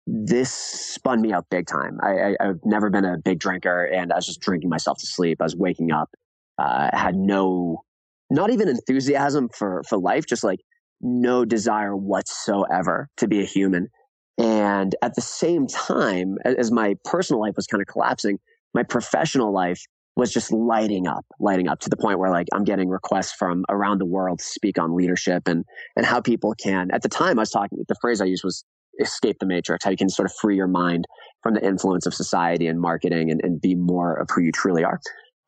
[0.08, 2.00] this spun me out big time.
[2.02, 5.06] I, I, have never been a big drinker and I was just drinking myself to
[5.06, 5.41] sleep.
[5.41, 6.10] I was waking up,
[6.58, 7.84] uh, had no,
[8.30, 10.62] not even enthusiasm for, for life, just like
[11.02, 13.89] no desire whatsoever to be a human.
[14.38, 18.39] And at the same time, as my personal life was kind of collapsing,
[18.74, 19.82] my professional life
[20.15, 23.65] was just lighting up, lighting up to the point where like I'm getting requests from
[23.70, 25.65] around the world to speak on leadership and
[25.96, 26.89] and how people can.
[26.91, 27.84] At the time, I was talking.
[27.88, 28.63] The phrase I used was
[29.00, 31.06] escape the matrix, how you can sort of free your mind
[31.44, 34.84] from the influence of society and marketing and, and be more of who you truly
[34.84, 35.00] are.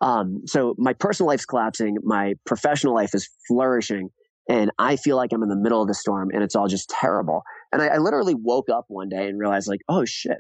[0.01, 4.09] Um, so my personal life's collapsing, my professional life is flourishing,
[4.49, 6.89] and I feel like I'm in the middle of the storm and it's all just
[6.89, 7.43] terrible.
[7.71, 10.39] And I, I literally woke up one day and realized like, oh shit,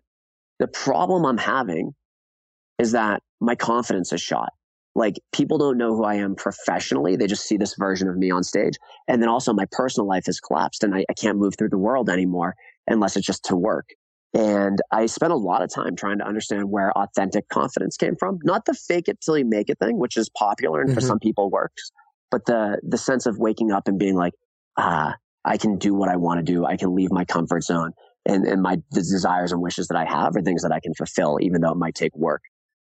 [0.57, 1.93] the problem I'm having
[2.79, 4.49] is that my confidence is shot.
[4.95, 7.15] Like people don't know who I am professionally.
[7.15, 8.73] They just see this version of me on stage.
[9.07, 11.77] And then also my personal life has collapsed and I, I can't move through the
[11.77, 12.55] world anymore
[12.89, 13.89] unless it's just to work.
[14.33, 18.39] And I spent a lot of time trying to understand where authentic confidence came from.
[18.43, 20.95] Not the fake it till you make it thing, which is popular and mm-hmm.
[20.95, 21.91] for some people works,
[22.29, 24.33] but the, the sense of waking up and being like,
[24.77, 26.65] ah, I can do what I want to do.
[26.65, 27.93] I can leave my comfort zone
[28.25, 30.93] and, and my the desires and wishes that I have are things that I can
[30.93, 32.43] fulfill, even though it might take work.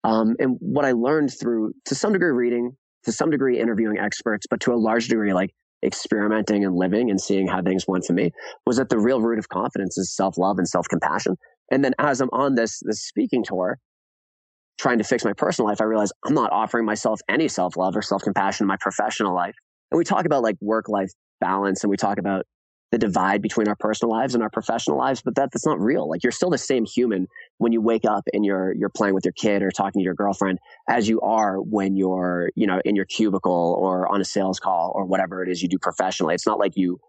[0.04, 4.46] Um, and what I learned through, to some degree, reading, to some degree, interviewing experts,
[4.50, 8.12] but to a large degree, like experimenting and living and seeing how things went for
[8.12, 8.32] me
[8.66, 11.36] was that the real root of confidence is self love and self compassion.
[11.70, 13.78] And then as I'm on this, this speaking tour,
[14.78, 17.96] trying to fix my personal life, I realized I'm not offering myself any self love
[17.96, 19.54] or self compassion in my professional life.
[19.90, 22.44] And we talk about like work life balance and we talk about
[22.92, 26.08] the divide between our personal lives and our professional lives, but that, that's not real.
[26.08, 27.26] Like you're still the same human
[27.56, 30.14] when you wake up and you're you're playing with your kid or talking to your
[30.14, 34.60] girlfriend as you are when you're, you know, in your cubicle or on a sales
[34.60, 36.34] call or whatever it is you do professionally.
[36.34, 37.00] It's not like you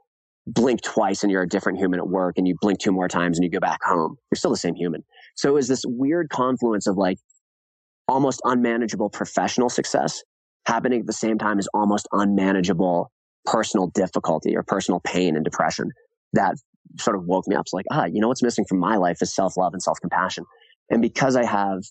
[0.47, 3.37] blink twice and you're a different human at work and you blink two more times
[3.37, 4.15] and you go back home.
[4.31, 5.03] You're still the same human.
[5.35, 7.17] So it was this weird confluence of like
[8.07, 10.23] almost unmanageable professional success
[10.65, 13.11] happening at the same time as almost unmanageable
[13.45, 15.91] personal difficulty or personal pain and depression
[16.33, 16.55] that
[16.99, 17.61] sort of woke me up.
[17.61, 19.99] It's like, ah, you know what's missing from my life is self love and self
[20.01, 20.45] compassion.
[20.89, 21.83] And because I have,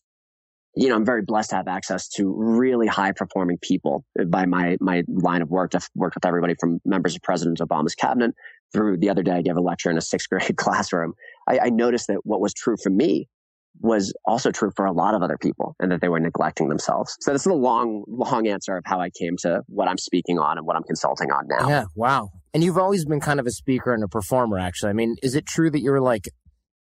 [0.74, 4.76] you know, I'm very blessed to have access to really high performing people by my
[4.80, 5.74] my line of work.
[5.74, 8.32] I've worked with everybody from members of President Obama's cabinet
[8.72, 9.32] through the other day.
[9.32, 11.14] I gave a lecture in a sixth grade classroom.
[11.48, 13.28] I, I noticed that what was true for me
[13.80, 17.16] was also true for a lot of other people and that they were neglecting themselves.
[17.20, 20.38] So this is a long, long answer of how I came to what I'm speaking
[20.38, 21.68] on and what I'm consulting on now.
[21.68, 22.30] Yeah, wow.
[22.54, 24.90] And you've always been kind of a speaker and a performer, actually.
[24.90, 26.28] I mean, is it true that you're like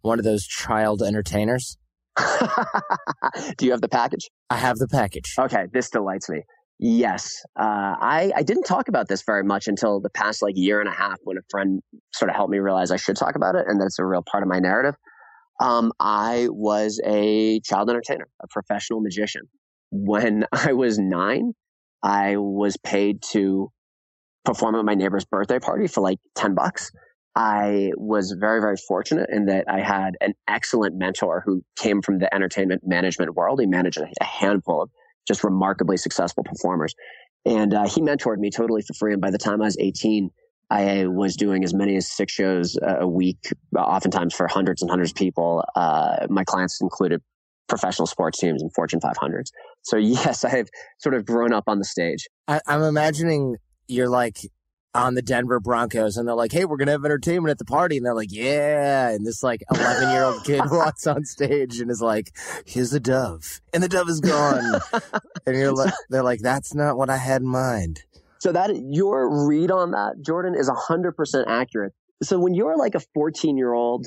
[0.02, 1.76] one of those child entertainers?
[3.58, 4.30] Do you have the package?
[4.48, 5.34] I have the package.
[5.38, 6.42] Okay, this delights me.
[6.78, 7.42] Yes.
[7.58, 10.88] Uh, I, I didn't talk about this very much until the past like year and
[10.88, 11.80] a half when a friend
[12.12, 13.64] sort of helped me realize I should talk about it.
[13.66, 14.94] And that's a real part of my narrative.
[15.60, 19.42] Um, I was a child entertainer, a professional magician.
[19.90, 21.52] When I was nine,
[22.02, 23.70] I was paid to
[24.44, 26.92] perform at my neighbor's birthday party for like 10 bucks.
[27.34, 32.18] I was very, very fortunate in that I had an excellent mentor who came from
[32.18, 33.60] the entertainment management world.
[33.60, 34.90] He managed a handful of
[35.28, 36.94] just remarkably successful performers.
[37.44, 39.12] And uh, he mentored me totally for free.
[39.12, 40.30] And by the time I was 18,
[40.70, 45.12] I was doing as many as six shows a week, oftentimes for hundreds and hundreds
[45.12, 45.64] of people.
[45.76, 47.22] Uh, my clients included
[47.68, 49.50] professional sports teams and Fortune 500s.
[49.82, 52.26] So yes, I have sort of grown up on the stage.
[52.48, 53.56] I, I'm imagining
[53.88, 54.38] you're like
[54.94, 57.64] on the Denver Broncos and they're like, Hey, we're going to have entertainment at the
[57.64, 57.98] party.
[57.98, 59.10] And they're like, yeah.
[59.10, 62.32] And this like 11 year old kid walks on stage and is like,
[62.64, 64.80] here's a dove and the dove is gone.
[65.46, 68.04] and you're like, they're like, that's not what I had in mind.
[68.46, 71.92] So that your read on that, Jordan, is 100% accurate.
[72.22, 74.06] So when you're like a 14 year old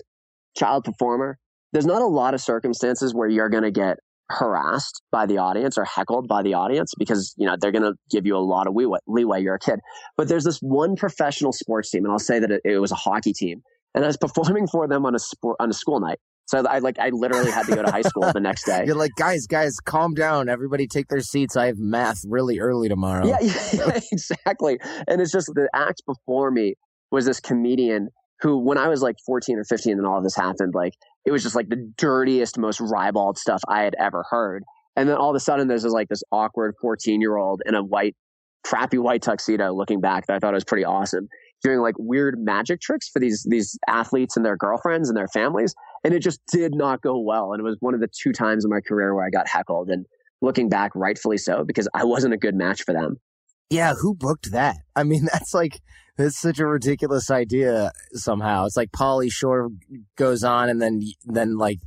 [0.57, 1.37] child performer,
[1.73, 3.97] there's not a lot of circumstances where you're going to get
[4.29, 7.95] harassed by the audience or heckled by the audience because, you know, they're going to
[8.09, 9.41] give you a lot of leeway, leeway.
[9.41, 9.81] You're a kid.
[10.15, 12.95] But there's this one professional sports team, and I'll say that it, it was a
[12.95, 13.61] hockey team.
[13.93, 16.19] And I was performing for them on a sport, on a school night.
[16.49, 18.81] So I like I literally had to go to high school the next day.
[18.87, 20.49] You're like, guys, guys, calm down.
[20.49, 21.55] Everybody take their seats.
[21.55, 23.27] I have math really early tomorrow.
[23.27, 23.37] Yeah,
[23.71, 24.79] yeah, exactly.
[25.07, 26.73] And it's just the act before me
[27.11, 28.09] was this comedian
[28.41, 31.29] who, when I was like 14 or 15 and all of this happened, like it
[31.29, 34.63] was just like the dirtiest, most ribald stuff I had ever heard.
[34.95, 37.75] And then all of a sudden there's this, like this awkward 14 year old in
[37.75, 38.15] a white,
[38.63, 41.27] crappy white tuxedo looking back that I thought was pretty awesome
[41.63, 45.73] doing like weird magic tricks for these these athletes and their girlfriends and their families
[46.03, 48.63] and it just did not go well and it was one of the two times
[48.63, 50.05] in my career where i got heckled and
[50.41, 53.17] looking back rightfully so because i wasn't a good match for them
[53.69, 55.79] yeah who booked that i mean that's like
[56.17, 59.69] that's such a ridiculous idea somehow it's like pauly shore
[60.17, 61.79] goes on and then then like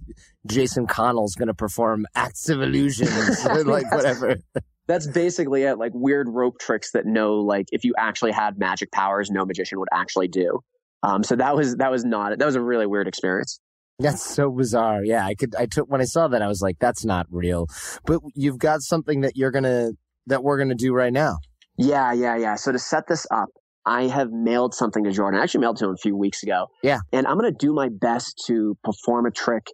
[0.47, 4.37] jason connell's gonna perform acts of illusions like whatever
[4.89, 5.79] that's basically it.
[5.79, 9.79] Like weird rope tricks that no, like if you actually had magic powers, no magician
[9.79, 10.61] would actually do.
[11.03, 13.61] Um, so that was that was not that was a really weird experience.
[14.03, 15.05] That's so bizarre.
[15.05, 15.55] Yeah, I could.
[15.55, 17.67] I took when I saw that, I was like, "That's not real."
[18.05, 19.93] But you've got something that you're gonna
[20.27, 21.39] that we're gonna do right now.
[21.79, 22.55] Yeah, yeah, yeah.
[22.57, 23.49] So to set this up,
[23.87, 25.41] I have mailed something to Jordan.
[25.41, 26.67] I actually mailed to him a few weeks ago.
[26.83, 29.67] Yeah, and I'm gonna do my best to perform a trick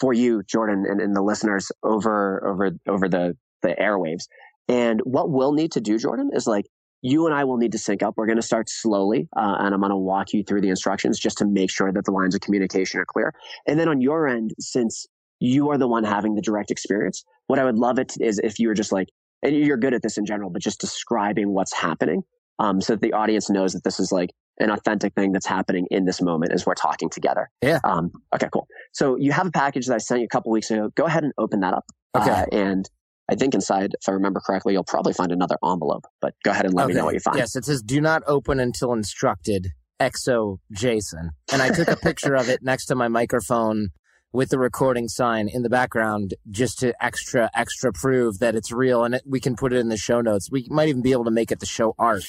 [0.00, 4.24] for you, Jordan, and, and the listeners over over over the the airwaves.
[4.68, 6.66] And what we'll need to do, Jordan, is like
[7.06, 8.14] you and I will need to sync up.
[8.16, 11.20] We're going to start slowly, uh, and I'm going to walk you through the instructions
[11.20, 13.32] just to make sure that the lines of communication are clear.
[13.64, 15.06] And then on your end, since
[15.38, 18.58] you are the one having the direct experience, what I would love it is if
[18.58, 19.08] you were just like,
[19.44, 22.22] and you're good at this in general, but just describing what's happening,
[22.58, 25.86] um, so that the audience knows that this is like an authentic thing that's happening
[25.92, 27.48] in this moment as we're talking together.
[27.62, 27.78] Yeah.
[27.84, 28.66] Um, okay, cool.
[28.92, 30.90] So you have a package that I sent you a couple weeks ago.
[30.96, 31.84] Go ahead and open that up.
[32.16, 32.30] Okay.
[32.30, 32.90] Uh, and
[33.28, 36.64] I think inside, if I remember correctly, you'll probably find another envelope, but go ahead
[36.64, 36.94] and let okay.
[36.94, 37.38] me know what you find.
[37.38, 39.72] Yes, it says do not open until instructed.
[40.00, 41.30] Exo Jason.
[41.52, 43.88] And I took a picture of it next to my microphone
[44.32, 49.04] with the recording sign in the background just to extra, extra prove that it's real.
[49.04, 50.50] And it, we can put it in the show notes.
[50.50, 52.24] We might even be able to make it the show art.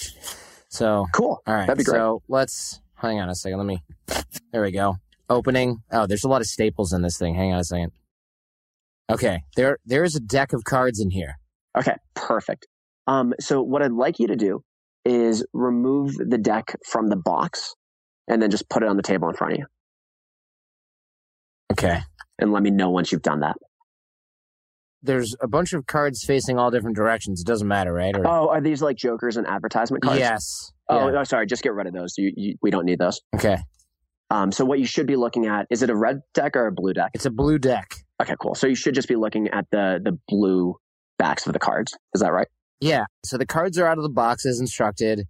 [0.69, 1.41] So, cool.
[1.45, 1.67] All right.
[1.67, 1.97] That'd be great.
[1.97, 3.57] So let's hang on a second.
[3.57, 3.83] Let me,
[4.51, 4.95] there we go.
[5.29, 5.81] Opening.
[5.91, 7.35] Oh, there's a lot of staples in this thing.
[7.35, 7.91] Hang on a second.
[9.09, 11.35] Okay, there there is a deck of cards in here.
[11.77, 12.67] Okay, perfect.
[13.07, 14.61] Um, so what I'd like you to do
[15.05, 17.73] is remove the deck from the box
[18.27, 19.65] and then just put it on the table in front of you.
[21.71, 21.99] Okay.
[22.39, 23.55] And let me know once you've done that.
[25.03, 27.39] There's a bunch of cards facing all different directions.
[27.41, 28.15] It doesn't matter, right?
[28.17, 30.19] Or, Oh, are these like jokers and advertisement cards?
[30.19, 30.71] yes.
[30.89, 31.19] Oh, Yeah.
[31.19, 31.45] oh, sorry.
[31.45, 32.15] Just get rid of those.
[32.17, 33.21] You, you, we don't need those.
[33.35, 33.57] Okay.
[34.29, 36.71] Um, so what you should be looking at is it a red deck or a
[36.71, 37.11] blue deck?
[37.13, 37.93] It's a blue deck.
[38.21, 38.55] Okay, cool.
[38.55, 40.75] So you should just be looking at the the blue
[41.17, 41.93] backs of the cards.
[42.13, 42.47] Is that right?
[42.79, 43.05] Yeah.
[43.25, 45.27] So the cards are out of the box as instructed.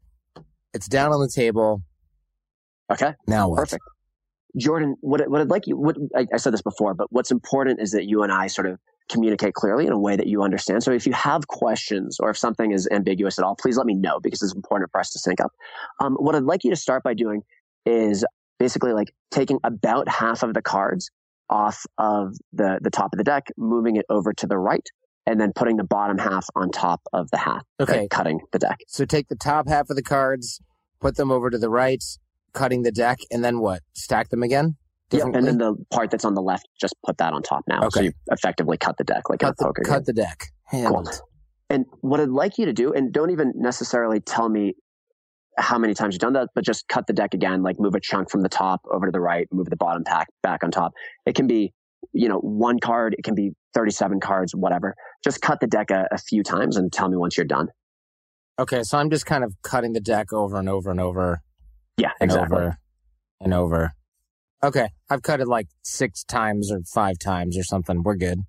[0.74, 1.82] It's down on the table.
[2.92, 3.58] Okay, Now what?
[3.58, 3.84] perfect.
[4.58, 7.82] Jordan, what what I'd like you what I, I said this before, but what's important
[7.82, 8.80] is that you and I sort of
[9.10, 10.84] communicate clearly in a way that you understand.
[10.84, 13.94] So if you have questions or if something is ambiguous at all, please let me
[13.94, 15.52] know because it's important for us to sync up.
[16.00, 17.44] Um, what I'd like you to start by doing
[17.86, 18.26] is
[18.60, 21.10] basically like taking about half of the cards
[21.50, 24.86] off of the the top of the deck, moving it over to the right,
[25.26, 27.64] and then putting the bottom half on top of the half.
[27.80, 28.08] Okay.
[28.10, 28.80] cutting the deck.
[28.88, 30.62] So take the top half of the cards,
[31.00, 32.04] put them over to the right,
[32.54, 33.82] cutting the deck, and then what?
[33.94, 34.76] Stack them again?
[35.12, 37.80] Yep, and then the part that's on the left, just put that on top now.
[37.82, 38.04] So Okay.
[38.08, 39.94] you effectively cut the deck like in a cut the, poker game.
[39.94, 40.48] cut the deck.
[40.66, 41.22] Handled.
[41.70, 44.74] And what I'd like you to do, and don't even necessarily tell me
[45.58, 48.00] how many times you've done that, but just cut the deck again, like move a
[48.00, 50.94] chunk from the top over to the right, move the bottom pack back on top.
[51.26, 51.74] It can be,
[52.14, 54.96] you know, one card, it can be 37 cards, whatever.
[55.24, 57.68] Just cut the deck a, a few times and tell me once you're done.
[58.60, 61.42] Okay, so I'm just kind of cutting the deck over and over and over
[61.98, 62.58] Yeah, and exactly.
[62.58, 62.78] over
[63.42, 63.94] and over.
[64.64, 68.02] Okay, I've cut it like six times or five times or something.
[68.04, 68.40] We're good.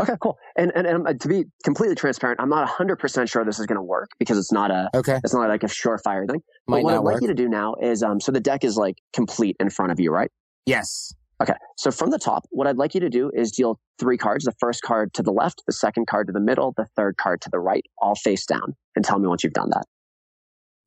[0.00, 0.36] Okay, cool.
[0.56, 3.76] And, and, and uh, to be completely transparent, I'm not 100% sure this is going
[3.76, 6.42] to work because it's not a, Okay, it's not like a surefire thing.
[6.66, 7.12] might but what I'd work.
[7.14, 9.92] like you to do now is, um, so the deck is like complete in front
[9.92, 10.30] of you, right?
[10.66, 11.12] yes.
[11.42, 11.54] Okay.
[11.76, 14.44] So from the top, what I'd like you to do is deal three cards.
[14.44, 17.40] The first card to the left, the second card to the middle, the third card
[17.42, 18.76] to the right, all face down.
[18.94, 19.84] And tell me once you've done that.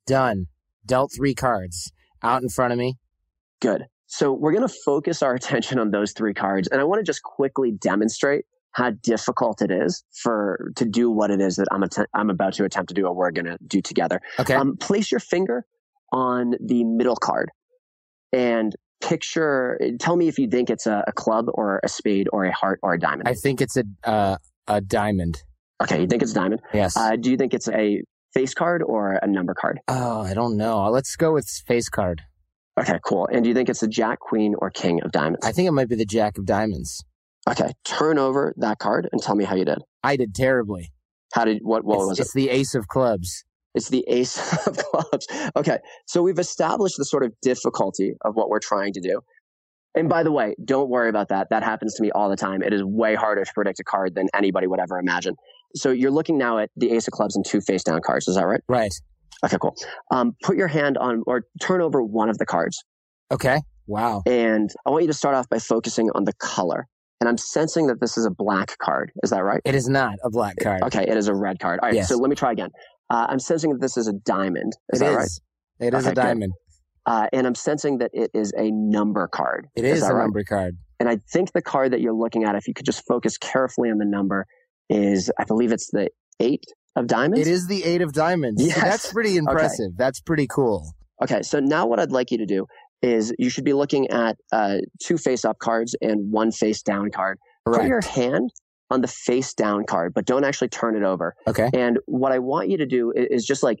[0.06, 0.46] Done.
[0.86, 1.92] Dealt three cards
[2.22, 2.96] out in front of me.
[3.60, 3.84] Good.
[4.06, 6.66] So we're going to focus our attention on those three cards.
[6.68, 11.30] And I want to just quickly demonstrate how difficult it is for to do what
[11.30, 13.58] it is that I'm, att- I'm about to attempt to do or we're going to
[13.66, 14.20] do together.
[14.38, 14.54] Okay.
[14.54, 15.64] Um, place your finger
[16.12, 17.50] on the middle card
[18.32, 22.44] and picture, tell me if you think it's a, a club or a spade or
[22.44, 23.28] a heart or a diamond.
[23.28, 25.42] I think it's a uh, a diamond.
[25.82, 26.00] okay.
[26.00, 26.60] You think it's a diamond.
[26.74, 26.96] Yes.
[26.96, 28.02] Uh, do you think it's a
[28.34, 29.80] face card or a number card?
[29.88, 30.88] oh, I don't know.
[30.90, 32.22] Let's go with face card.
[32.78, 33.28] Okay, cool.
[33.32, 35.44] And do you think it's the jack, queen, or king of diamonds?
[35.44, 37.02] I think it might be the jack of diamonds.
[37.48, 39.78] Okay, turn over that card and tell me how you did.
[40.02, 40.92] I did terribly.
[41.32, 41.84] How did what?
[41.84, 42.22] What it's, was it?
[42.22, 43.44] it's the ace of clubs.
[43.74, 45.26] It's the ace of clubs.
[45.56, 49.20] Okay, so we've established the sort of difficulty of what we're trying to do.
[49.94, 51.48] And by the way, don't worry about that.
[51.50, 52.62] That happens to me all the time.
[52.62, 55.34] It is way harder to predict a card than anybody would ever imagine.
[55.74, 58.28] So you're looking now at the ace of clubs and two face down cards.
[58.28, 58.60] Is that right?
[58.68, 58.94] Right.
[59.44, 59.74] Okay, cool.
[60.10, 62.84] Um, put your hand on or turn over one of the cards.
[63.30, 63.60] Okay.
[63.86, 64.22] Wow.
[64.26, 66.86] And I want you to start off by focusing on the color.
[67.20, 69.10] And I'm sensing that this is a black card.
[69.24, 69.60] Is that right?
[69.64, 70.82] It is not a black card.
[70.84, 71.80] Okay, it is a red card.
[71.82, 72.08] All right, Yes.
[72.08, 72.70] so let me try again.
[73.10, 74.74] Uh, I'm sensing that this is a diamond.
[74.92, 75.40] Is It that is.
[75.80, 75.86] right?
[75.88, 76.52] It is Okay, a diamond.
[77.06, 79.66] Uh, and I'm sensing that it is a number card.
[79.74, 80.22] It is, that a right?
[80.22, 80.76] number card.
[81.00, 83.90] And I think the card that you're looking at, if you could just focus carefully
[83.90, 84.46] on the number,
[84.90, 86.64] is I believe it's the eight
[86.96, 87.40] of diamonds.
[87.46, 88.64] It is the eight of diamonds.
[88.64, 88.80] Yes.
[88.80, 89.92] That's pretty impressive.
[89.96, 90.92] That's pretty cool.
[91.22, 92.66] Okay, so now what I'd like you to do
[93.02, 97.10] is you should be looking at uh, two face up cards and one face down
[97.10, 97.38] card.
[97.64, 98.50] Put your hand
[98.90, 101.34] on the face down card, but don't actually turn it over.
[101.46, 101.68] Okay.
[101.74, 103.78] And what I want you to do is just like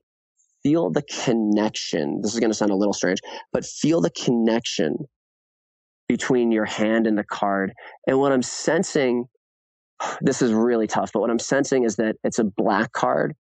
[0.62, 2.20] feel the connection.
[2.22, 3.20] This is going to sound a little strange,
[3.52, 4.96] but feel the connection
[6.08, 7.72] between your hand and the card.
[8.06, 9.26] And what I'm sensing,
[10.20, 13.34] this is really tough, but what I'm sensing is that it's a black card,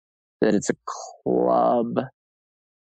[0.41, 0.76] that it's a
[1.23, 1.99] club,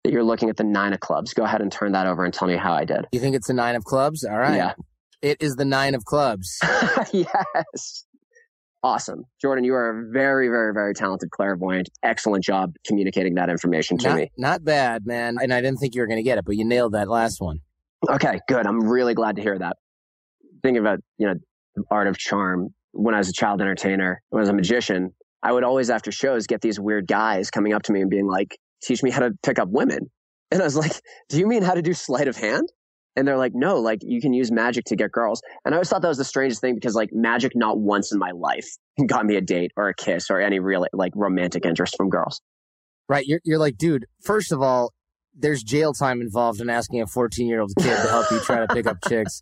[0.03, 1.33] that you're looking at the nine of clubs.
[1.33, 3.05] Go ahead and turn that over and tell me how I did.
[3.11, 4.23] You think it's the nine of clubs?
[4.23, 4.55] All right.
[4.55, 4.73] Yeah.
[5.21, 6.59] It is the nine of clubs.
[7.13, 8.05] yes.
[8.83, 9.23] Awesome.
[9.41, 11.87] Jordan, you are a very, very, very talented clairvoyant.
[12.03, 14.31] Excellent job communicating that information to not, me.
[14.37, 15.37] not bad, man.
[15.41, 17.39] And I didn't think you were going to get it, but you nailed that last
[17.39, 17.59] one.
[18.09, 18.67] Okay, good.
[18.67, 19.77] I'm really glad to hear that.
[20.61, 21.35] Thinking about, you know,
[21.75, 22.73] the art of charm.
[22.91, 26.11] When I was a child entertainer, when I was a magician, I would always after
[26.11, 29.21] shows get these weird guys coming up to me and being like, teach me how
[29.21, 30.09] to pick up women.
[30.51, 30.93] And I was like,
[31.29, 32.67] do you mean how to do sleight of hand?
[33.15, 35.41] And they're like, no, like you can use magic to get girls.
[35.65, 38.17] And I always thought that was the strangest thing because like magic not once in
[38.17, 38.67] my life
[39.07, 42.41] got me a date or a kiss or any real like romantic interest from girls.
[43.07, 43.25] Right.
[43.27, 44.93] You're, you're like, dude, first of all,
[45.35, 48.65] there's jail time involved in asking a 14 year old kid to help you try
[48.65, 49.41] to pick up chicks.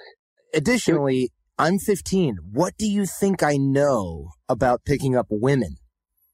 [0.54, 2.36] Additionally, I'm 15.
[2.52, 5.76] What do you think I know about picking up women?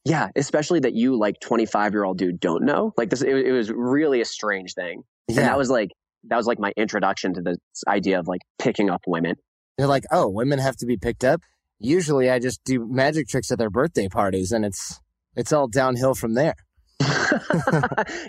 [0.05, 2.93] Yeah, especially that you like 25 year old dude don't know.
[2.97, 5.03] Like this, it, it was really a strange thing.
[5.29, 5.91] And that was like
[6.25, 9.37] that was like my introduction to this idea of like picking up women.
[9.79, 11.41] They're like, oh, women have to be picked up.
[11.79, 15.01] Usually, I just do magic tricks at their birthday parties, and it's
[15.35, 16.55] it's all downhill from there.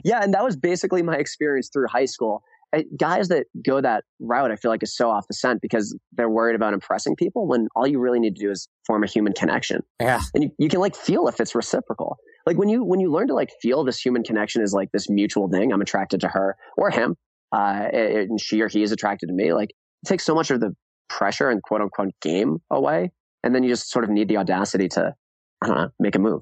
[0.04, 2.44] yeah, and that was basically my experience through high school.
[2.74, 5.98] I, guys that go that route, I feel like is so off the scent because
[6.14, 9.08] they're worried about impressing people when all you really need to do is form a
[9.08, 9.82] human connection.
[10.02, 10.22] Yeah.
[10.34, 12.18] And you, you can like feel if it's reciprocal.
[12.46, 15.10] Like when you, when you learn to like feel this human connection is like this
[15.10, 17.16] mutual thing, I'm attracted to her or him,
[17.56, 19.54] uh, and she or he is attracted to me.
[19.54, 20.74] Like it takes so much of the
[21.10, 23.12] pressure and quote unquote game away.
[23.44, 25.14] And then you just sort of need the audacity to,
[25.62, 26.42] I don't know, make a move.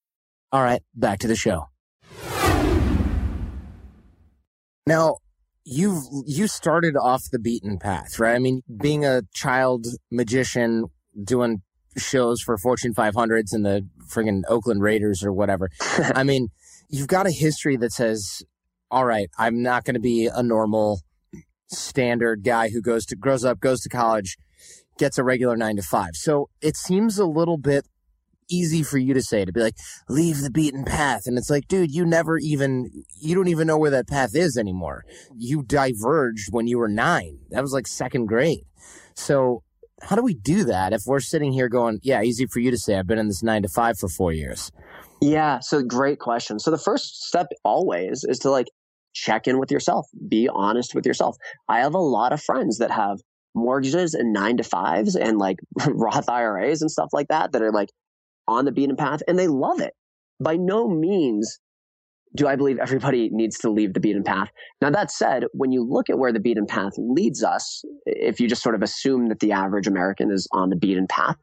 [0.51, 1.67] All right, back to the show.
[4.85, 5.17] Now,
[5.63, 8.35] you've you started off the beaten path, right?
[8.35, 10.85] I mean, being a child magician,
[11.23, 11.61] doing
[11.97, 15.69] shows for Fortune 500s and the friggin' Oakland Raiders or whatever.
[16.15, 16.49] I mean,
[16.89, 18.43] you've got a history that says,
[18.89, 21.01] all right, I'm not going to be a normal
[21.67, 24.37] standard guy who goes to grows up, goes to college,
[24.97, 26.09] gets a regular 9 to 5.
[26.15, 27.85] So, it seems a little bit
[28.51, 29.77] easy for you to say to be like,
[30.09, 31.21] leave the beaten path.
[31.25, 34.57] And it's like, dude, you never even, you don't even know where that path is
[34.57, 35.03] anymore.
[35.35, 37.39] You diverged when you were nine.
[37.49, 38.65] That was like second grade.
[39.15, 39.63] So
[40.01, 42.77] how do we do that if we're sitting here going, yeah, easy for you to
[42.77, 44.71] say, I've been in this nine to five for four years?
[45.21, 45.59] Yeah.
[45.59, 46.59] So great question.
[46.59, 48.67] So the first step always is to like
[49.13, 51.35] check in with yourself, be honest with yourself.
[51.69, 53.19] I have a lot of friends that have
[53.53, 57.71] mortgages and nine to fives and like Roth IRAs and stuff like that that are
[57.71, 57.89] like
[58.51, 59.93] on the beaten path and they love it.
[60.39, 61.59] By no means
[62.35, 64.49] do I believe everybody needs to leave the beaten path.
[64.81, 68.47] Now, that said, when you look at where the beaten path leads us, if you
[68.47, 71.35] just sort of assume that the average American is on the beaten path,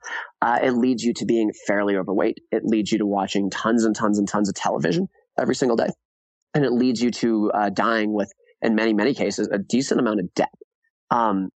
[0.42, 2.38] uh, it leads you to being fairly overweight.
[2.50, 5.88] It leads you to watching tons and tons and tons of television every single day.
[6.54, 8.32] And it leads you to uh, dying with,
[8.62, 10.48] in many, many cases, a decent amount of debt.
[11.10, 11.50] Um,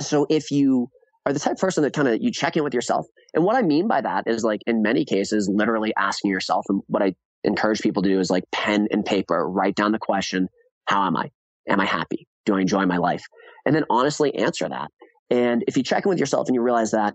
[0.00, 0.88] so if you
[1.28, 3.06] are the type of person that kind of you check in with yourself.
[3.34, 6.82] And what I mean by that is like in many cases, literally asking yourself, and
[6.86, 7.14] what I
[7.44, 10.48] encourage people to do is like pen and paper, write down the question,
[10.86, 11.30] how am I?
[11.68, 12.26] Am I happy?
[12.46, 13.22] Do I enjoy my life?
[13.66, 14.90] And then honestly answer that.
[15.30, 17.14] And if you check in with yourself and you realize that,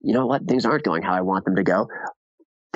[0.00, 1.86] you know what, things aren't going how I want them to go,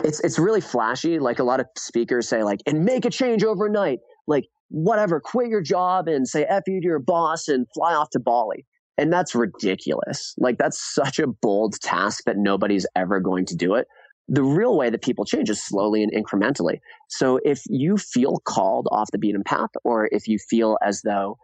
[0.03, 1.19] it's it's really flashy.
[1.19, 4.01] Like a lot of speakers say, like, and make a change overnight.
[4.27, 8.11] Like, whatever, quit your job and say F you to your boss and fly off
[8.11, 8.67] to Bali.
[8.97, 10.35] And that's ridiculous.
[10.39, 13.87] Like that's such a bold task that nobody's ever going to do it.
[14.29, 16.79] The real way that people change is slowly and incrementally.
[17.09, 21.37] So if you feel called off the beaten path, or if you feel as though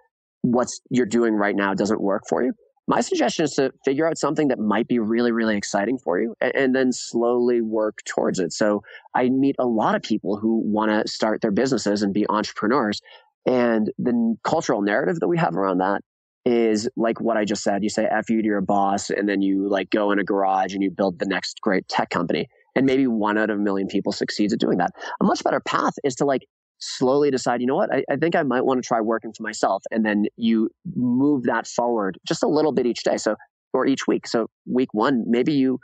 [0.43, 2.53] what you're doing right now doesn't work for you,
[2.91, 6.35] my suggestion is to figure out something that might be really, really exciting for you
[6.41, 8.53] and, and then slowly work towards it.
[8.53, 8.83] So
[9.15, 13.01] I meet a lot of people who want to start their businesses and be entrepreneurs.
[13.47, 16.03] And the cultural narrative that we have around that
[16.45, 17.83] is like what I just said.
[17.83, 20.75] You say F you to your boss, and then you like go in a garage
[20.75, 22.49] and you build the next great tech company.
[22.75, 24.91] And maybe one out of a million people succeeds at doing that.
[25.21, 26.43] A much better path is to like
[26.79, 29.43] slowly decide, you know what, I, I think I might want to try working for
[29.43, 29.83] myself.
[29.91, 33.17] And then you move that forward just a little bit each day.
[33.17, 33.37] So,
[33.73, 34.27] or each week.
[34.27, 35.79] So, week one, maybe you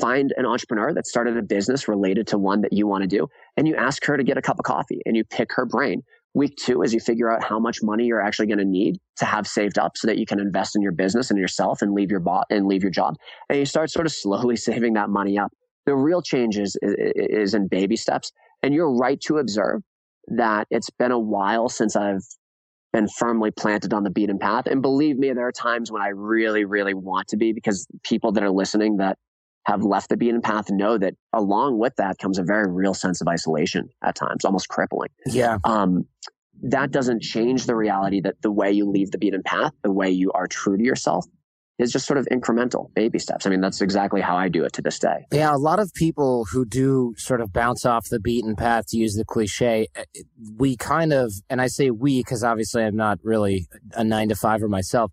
[0.00, 3.28] find an entrepreneur that started a business related to one that you want to do,
[3.56, 6.02] and you ask her to get a cup of coffee and you pick her brain
[6.38, 9.24] Week two is you figure out how much money you're actually going to need to
[9.24, 12.12] have saved up so that you can invest in your business and yourself and leave
[12.12, 13.16] your bot and leave your job.
[13.48, 15.52] And you start sort of slowly saving that money up.
[15.84, 18.30] The real change is, is in baby steps.
[18.62, 19.82] And you're right to observe
[20.28, 22.22] that it's been a while since I've
[22.92, 24.66] been firmly planted on the beaten path.
[24.66, 28.30] And believe me, there are times when I really, really want to be because people
[28.32, 29.18] that are listening that
[29.68, 33.20] have left the beaten path know that along with that comes a very real sense
[33.20, 35.10] of isolation at times, almost crippling.
[35.26, 35.58] Yeah.
[35.62, 36.06] Um,
[36.62, 40.08] that doesn't change the reality that the way you leave the beaten path, the way
[40.10, 41.26] you are true to yourself,
[41.78, 43.46] is just sort of incremental baby steps.
[43.46, 45.26] I mean, that's exactly how I do it to this day.
[45.30, 48.96] Yeah, a lot of people who do sort of bounce off the beaten path, to
[48.96, 50.04] use the cliche, eh,
[50.56, 54.34] we kind of, and I say we because obviously I'm not really a nine to
[54.34, 55.12] fiver myself.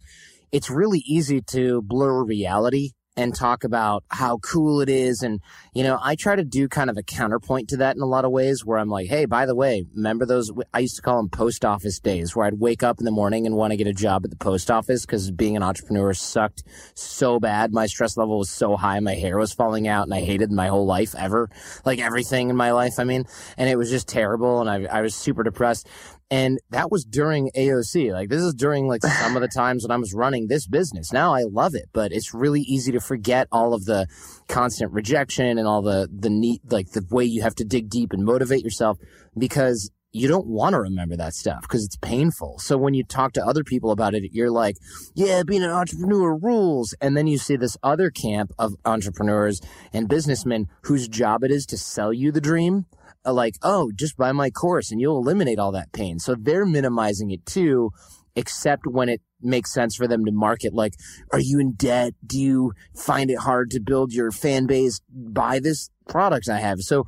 [0.53, 5.21] It's really easy to blur reality and talk about how cool it is.
[5.21, 5.39] And,
[5.73, 8.25] you know, I try to do kind of a counterpoint to that in a lot
[8.25, 10.51] of ways where I'm like, hey, by the way, remember those?
[10.73, 13.45] I used to call them post office days where I'd wake up in the morning
[13.45, 16.63] and want to get a job at the post office because being an entrepreneur sucked
[16.93, 17.73] so bad.
[17.73, 18.99] My stress level was so high.
[18.99, 21.49] My hair was falling out and I hated my whole life ever,
[21.85, 22.99] like everything in my life.
[22.99, 23.25] I mean,
[23.57, 24.59] and it was just terrible.
[24.59, 25.87] And I, I was super depressed.
[26.31, 28.11] And that was during AOC.
[28.11, 31.13] Like this is during like some of the times when I was running this business.
[31.13, 34.07] Now I love it, but it's really easy to forget all of the
[34.47, 38.11] constant rejection and all the, the neat, like the way you have to dig deep
[38.11, 38.97] and motivate yourself
[39.37, 42.57] because you don't want to remember that stuff because it's painful.
[42.59, 44.77] So when you talk to other people about it, you're like,
[45.13, 46.95] yeah, being an entrepreneur rules.
[47.01, 49.59] And then you see this other camp of entrepreneurs
[49.91, 52.85] and businessmen whose job it is to sell you the dream
[53.25, 56.19] Uh, like, oh, just buy my course and you'll eliminate all that pain.
[56.19, 57.91] So they're minimizing it too,
[58.35, 60.93] except when it makes sense for them to market like,
[61.31, 62.13] are you in debt?
[62.25, 65.01] Do you find it hard to build your fan base?
[65.09, 66.81] Buy this product I have.
[66.81, 67.05] So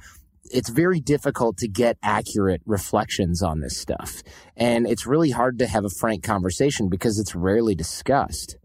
[0.50, 4.24] it's very difficult to get accurate reflections on this stuff.
[4.56, 8.58] And it's really hard to have a frank conversation because it's rarely discussed.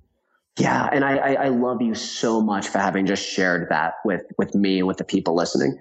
[0.59, 4.23] Yeah, and I, I, I love you so much for having just shared that with
[4.37, 5.79] with me and with the people listening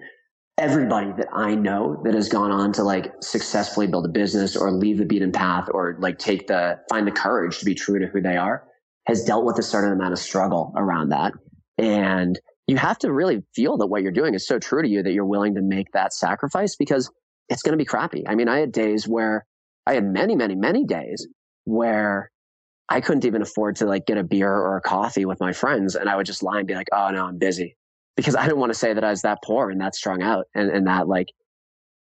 [0.58, 4.72] everybody that I know that has gone on to like successfully build a business or
[4.72, 8.08] leave the beaten path or like take the, find the courage to be true to
[8.08, 8.64] who they are
[9.08, 11.34] has dealt with a certain amount of struggle around that.
[11.78, 15.02] And you have to really feel that what you're doing is so true to you
[15.04, 17.10] that you're willing to make that sacrifice because
[17.50, 18.28] it's going to be crappy.
[18.28, 19.46] I mean, I had days where
[19.88, 21.28] I had many, many, many days
[21.66, 22.30] where
[22.88, 25.96] I couldn't even afford to like get a beer or a coffee with my friends.
[25.96, 27.76] And I would just lie and be like, Oh no, I'm busy
[28.16, 30.46] because I didn't want to say that I was that poor and that strung out
[30.54, 31.28] and, and that like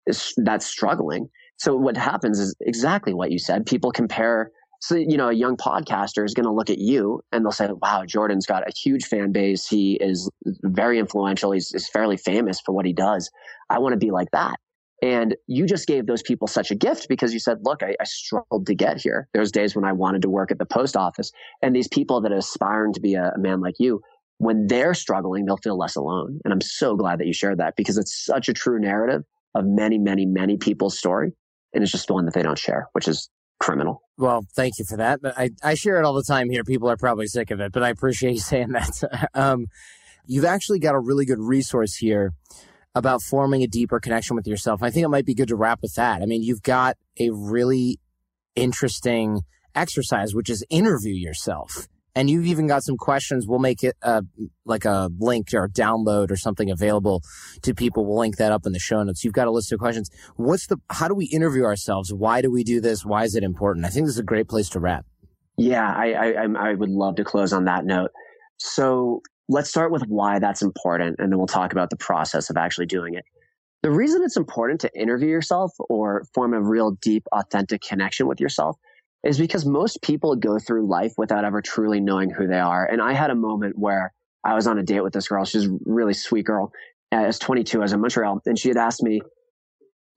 [0.05, 1.29] is that's struggling.
[1.57, 3.65] So what happens is exactly what you said.
[3.65, 4.51] People compare.
[4.81, 7.69] So, you know, a young podcaster is going to look at you and they'll say,
[7.81, 9.67] wow, Jordan's got a huge fan base.
[9.67, 10.29] He is
[10.63, 11.51] very influential.
[11.51, 13.31] He's, he's fairly famous for what he does.
[13.69, 14.57] I want to be like that.
[15.01, 18.05] And you just gave those people such a gift because you said, look, I, I,
[18.05, 19.27] struggled to get here.
[19.33, 21.31] There's days when I wanted to work at the post office.
[21.61, 24.01] And these people that are aspiring to be a, a man like you,
[24.37, 26.39] when they're struggling, they'll feel less alone.
[26.43, 29.23] And I'm so glad that you shared that because it's such a true narrative
[29.53, 31.31] of many, many, many people's story.
[31.73, 33.29] And it's just one that they don't share, which is
[33.59, 34.01] criminal.
[34.17, 35.21] Well, thank you for that.
[35.21, 36.63] But I, I share it all the time here.
[36.63, 39.29] People are probably sick of it, but I appreciate you saying that.
[39.33, 39.67] um,
[40.25, 42.33] you've actually got a really good resource here
[42.93, 44.81] about forming a deeper connection with yourself.
[44.81, 46.21] I think it might be good to wrap with that.
[46.21, 47.99] I mean, you've got a really
[48.55, 49.41] interesting
[49.75, 51.87] exercise, which is interview yourself.
[52.15, 53.45] And you've even got some questions.
[53.45, 54.21] We'll make it uh,
[54.65, 57.21] like a link or a download or something available
[57.63, 58.05] to people.
[58.05, 59.25] We'll link that up in the show notes.
[59.25, 60.09] You've got a list of questions.
[60.37, 62.13] What's the, how do we interview ourselves?
[62.13, 63.05] Why do we do this?
[63.05, 63.85] Why is it important?
[63.85, 65.05] I think this is a great place to wrap.
[65.57, 68.11] Yeah, I, I, I would love to close on that note.
[68.57, 72.57] So let's start with why that's important, and then we'll talk about the process of
[72.57, 73.25] actually doing it.
[73.83, 78.39] The reason it's important to interview yourself or form a real deep, authentic connection with
[78.39, 78.77] yourself
[79.25, 82.85] is because most people go through life without ever truly knowing who they are.
[82.85, 84.13] And I had a moment where
[84.43, 85.43] I was on a date with this girl.
[85.45, 86.71] She's a really sweet girl.
[87.11, 87.79] I was 22.
[87.79, 89.21] I was in Montreal, and she had asked me,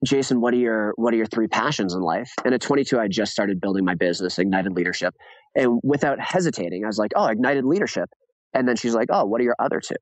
[0.04, 3.08] "Jason, what are your what are your three passions in life?" And at 22, I
[3.08, 5.14] just started building my business, Ignited Leadership,
[5.54, 8.10] and without hesitating, I was like, "Oh, Ignited Leadership."
[8.52, 9.96] And then she's like, "Oh, what are your other two?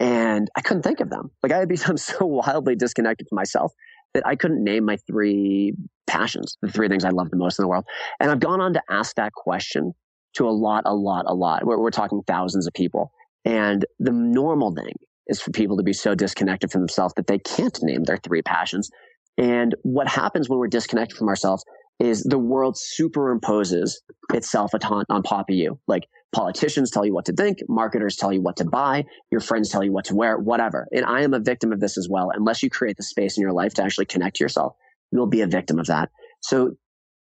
[0.00, 1.30] And I couldn't think of them.
[1.42, 3.72] Like I had become so wildly disconnected from myself
[4.14, 5.74] that I couldn't name my three
[6.06, 7.84] passions, the three things I love the most in the world.
[8.20, 9.92] And I've gone on to ask that question
[10.34, 11.64] to a lot, a lot, a lot.
[11.64, 13.12] We're, we're talking thousands of people.
[13.44, 14.94] And the normal thing
[15.26, 18.42] is for people to be so disconnected from themselves that they can't name their three
[18.42, 18.90] passions.
[19.38, 21.64] And what happens when we're disconnected from ourselves
[22.02, 23.92] is the world superimposes
[24.34, 25.78] itself on, on top of you.
[25.86, 29.68] Like politicians tell you what to think, marketers tell you what to buy, your friends
[29.68, 30.88] tell you what to wear, whatever.
[30.92, 32.32] And I am a victim of this as well.
[32.34, 34.74] Unless you create the space in your life to actually connect to yourself,
[35.12, 36.10] you'll be a victim of that.
[36.40, 36.72] So,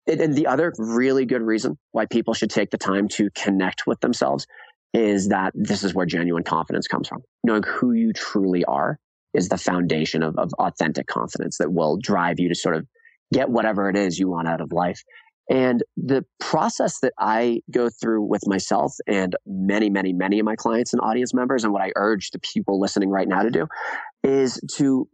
[0.09, 4.01] and the other really good reason why people should take the time to connect with
[4.01, 4.49] themselves
[4.93, 7.23] is that this is where genuine confidence comes from.
[7.45, 8.99] Knowing who you truly are
[9.35, 12.87] is the foundation of, of authentic confidence that will drive you to sort of
[13.35, 15.03] get whatever it is you want out of life.
[15.51, 20.57] And the process that I go through with myself and many, many, many of my
[20.57, 23.67] clients and audience members, and what I urge the people listening right now to do
[24.23, 25.07] is to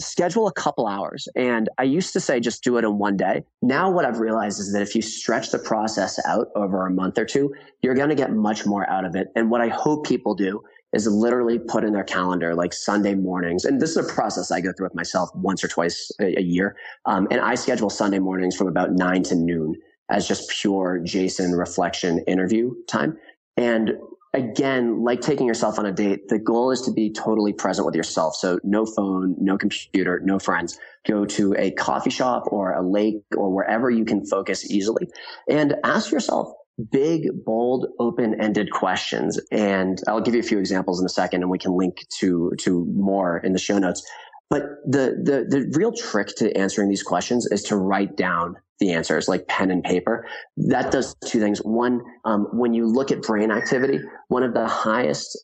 [0.00, 1.28] schedule a couple hours.
[1.36, 3.44] And I used to say just do it in one day.
[3.62, 7.18] Now, what I've realized is that if you stretch the process out over a month
[7.18, 9.28] or two, you're going to get much more out of it.
[9.36, 10.62] And what I hope people do
[10.92, 13.64] is literally put in their calendar like Sunday mornings.
[13.64, 16.42] And this is a process I go through with myself once or twice a, a
[16.42, 16.76] year.
[17.04, 19.74] Um, and I schedule Sunday mornings from about nine to noon
[20.10, 23.18] as just pure Jason reflection interview time.
[23.56, 23.92] And
[24.32, 27.94] again, like taking yourself on a date, the goal is to be totally present with
[27.94, 28.34] yourself.
[28.36, 30.78] So no phone, no computer, no friends.
[31.06, 35.08] Go to a coffee shop or a lake or wherever you can focus easily
[35.48, 36.52] and ask yourself
[36.90, 39.40] big, bold, open-ended questions.
[39.50, 42.52] And I'll give you a few examples in a second and we can link to,
[42.58, 44.06] to more in the show notes.
[44.50, 48.92] But the, the, the real trick to answering these questions is to write down the
[48.92, 50.26] answers like pen and paper.
[50.56, 51.58] That does two things.
[51.58, 55.36] One, um, when you look at brain activity, one of the highest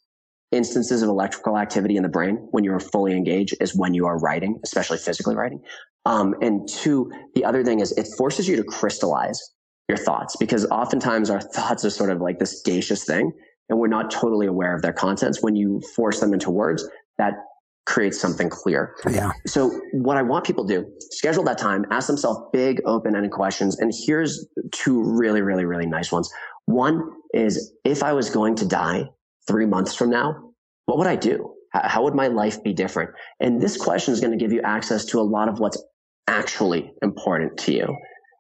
[0.53, 4.19] instances of electrical activity in the brain when you're fully engaged is when you are
[4.19, 5.61] writing, especially physically writing.
[6.07, 9.41] Um, and two, the other thing is it forces you to crystallize
[9.89, 13.33] your thoughts because oftentimes our thoughts are sort of like this gaseous thing
[13.69, 15.43] and we're not totally aware of their contents.
[15.43, 16.87] When you force them into words,
[17.19, 17.35] that
[17.87, 18.95] creates something clear.
[19.11, 19.33] Yeah.
[19.47, 23.79] So what I want people to do, schedule that time, ask themselves big open-ended questions.
[23.79, 26.31] And here's two really, really, really nice ones.
[26.65, 27.03] One
[27.35, 29.05] is if I was going to die
[29.47, 30.53] three months from now,
[30.87, 31.55] what would I do?
[31.73, 33.11] How would my life be different?
[33.41, 35.83] And this question is going to give you access to a lot of what's
[36.27, 37.97] actually important to you.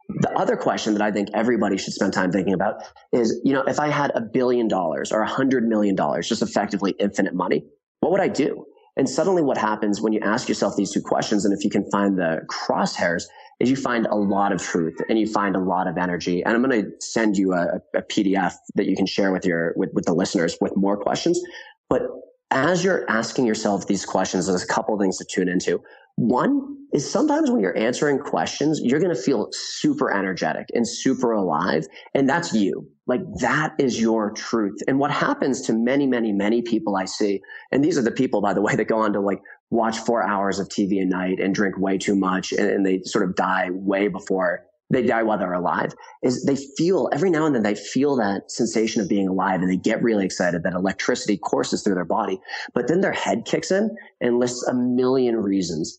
[0.08, 2.82] The other question that I think everybody should spend time thinking about
[3.12, 6.42] is, you know, if I had a billion dollars or a hundred million dollars, just
[6.42, 7.64] effectively infinite money,
[8.00, 8.66] what would I do?
[8.96, 11.90] And suddenly what happens when you ask yourself these two questions, and if you can
[11.90, 13.24] find the crosshairs,
[13.60, 16.44] is you find a lot of truth and you find a lot of energy.
[16.44, 19.74] And I'm going to send you a, a PDF that you can share with your,
[19.76, 21.40] with, with the listeners with more questions.
[21.88, 22.02] But
[22.50, 25.80] as you're asking yourself these questions, there's a couple things to tune into.
[26.16, 31.32] One is sometimes when you're answering questions, you're going to feel super energetic and super
[31.32, 31.86] alive.
[32.14, 32.88] And that's you.
[33.06, 34.78] Like that is your truth.
[34.86, 37.40] And what happens to many, many, many people I see,
[37.72, 39.40] and these are the people, by the way, that go on to like
[39.70, 43.02] watch four hours of TV a night and drink way too much and, and they
[43.04, 47.46] sort of die way before they die while they're alive is they feel every now
[47.46, 50.74] and then they feel that sensation of being alive and they get really excited that
[50.74, 52.38] electricity courses through their body.
[52.74, 55.98] But then their head kicks in and lists a million reasons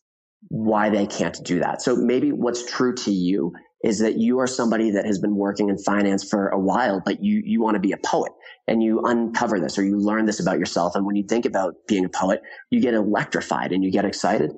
[0.49, 1.81] why they can't do that.
[1.81, 5.69] So maybe what's true to you is that you are somebody that has been working
[5.69, 8.31] in finance for a while, but you, you want to be a poet
[8.67, 10.95] and you uncover this or you learn this about yourself.
[10.95, 12.41] And when you think about being a poet,
[12.71, 14.51] you get electrified and you get excited.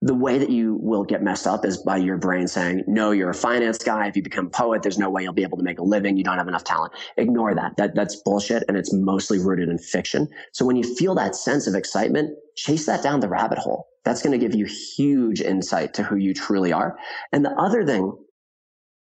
[0.00, 3.30] The way that you will get messed up is by your brain saying, no, you're
[3.30, 4.06] a finance guy.
[4.06, 6.16] If you become a poet, there's no way you'll be able to make a living.
[6.16, 6.92] You don't have enough talent.
[7.16, 7.76] Ignore that.
[7.78, 8.62] That, that's bullshit.
[8.68, 10.28] And it's mostly rooted in fiction.
[10.52, 13.87] So when you feel that sense of excitement, chase that down the rabbit hole.
[14.04, 16.96] That's going to give you huge insight to who you truly are.
[17.32, 18.12] And the other thing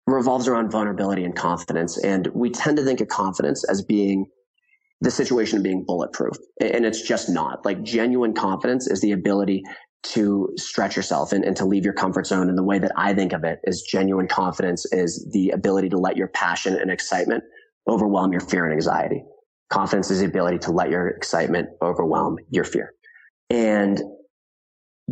[0.06, 1.98] revolves around vulnerability and confidence.
[1.98, 4.26] And we tend to think of confidence as being
[5.02, 6.36] the situation of being bulletproof.
[6.60, 7.66] And it's just not.
[7.66, 9.64] Like genuine confidence is the ability
[10.04, 12.50] to stretch yourself and, and to leave your comfort zone.
[12.50, 15.98] And the way that I think of it is genuine confidence is the ability to
[15.98, 17.44] let your passion and excitement
[17.90, 19.24] overwhelm your fear and anxiety.
[19.70, 22.94] Confidence is the ability to let your excitement overwhelm your fear.
[23.50, 24.02] And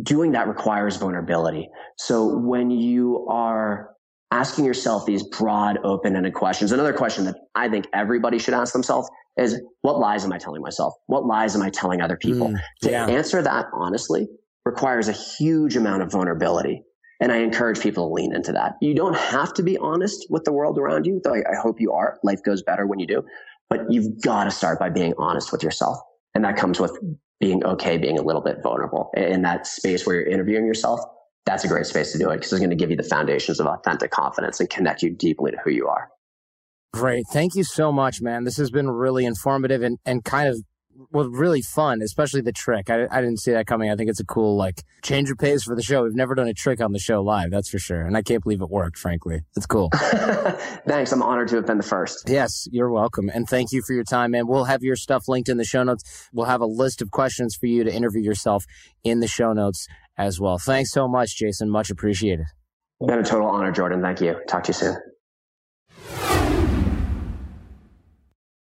[0.02, 1.68] doing that requires vulnerability.
[1.98, 3.90] So when you are
[4.30, 6.72] asking yourself these broad, open-ended questions.
[6.72, 10.62] Another question that I think everybody should ask themselves is, what lies am I telling
[10.62, 10.94] myself?
[11.06, 12.48] What lies am I telling other people?
[12.48, 13.06] Mm, yeah.
[13.06, 14.26] To answer that honestly
[14.64, 16.82] requires a huge amount of vulnerability.
[17.20, 18.72] And I encourage people to lean into that.
[18.82, 21.80] You don't have to be honest with the world around you, though I, I hope
[21.80, 22.18] you are.
[22.22, 23.22] Life goes better when you do.
[23.70, 25.96] But you've got to start by being honest with yourself.
[26.34, 26.98] And that comes with
[27.40, 31.00] being okay, being a little bit vulnerable in that space where you're interviewing yourself
[31.46, 33.60] that's a great space to do it because it's going to give you the foundations
[33.60, 36.10] of authentic confidence and connect you deeply to who you are.
[36.92, 37.24] Great.
[37.32, 38.44] Thank you so much, man.
[38.44, 40.60] This has been really informative and, and kind of
[41.10, 42.90] well, really fun, especially the trick.
[42.90, 43.90] I, I didn't see that coming.
[43.90, 46.02] I think it's a cool, like, change of pace for the show.
[46.02, 48.02] We've never done a trick on the show live, that's for sure.
[48.02, 49.40] And I can't believe it worked, frankly.
[49.56, 49.90] It's cool.
[49.94, 51.12] Thanks.
[51.12, 52.28] I'm honored to have been the first.
[52.28, 53.30] Yes, you're welcome.
[53.32, 54.46] And thank you for your time, man.
[54.46, 56.28] We'll have your stuff linked in the show notes.
[56.32, 58.64] We'll have a list of questions for you to interview yourself
[59.04, 59.86] in the show notes
[60.16, 60.58] as well.
[60.58, 61.70] Thanks so much, Jason.
[61.70, 62.46] Much appreciated.
[63.00, 64.00] Been a total honor, Jordan.
[64.00, 64.36] Thank you.
[64.48, 64.96] Talk to you soon.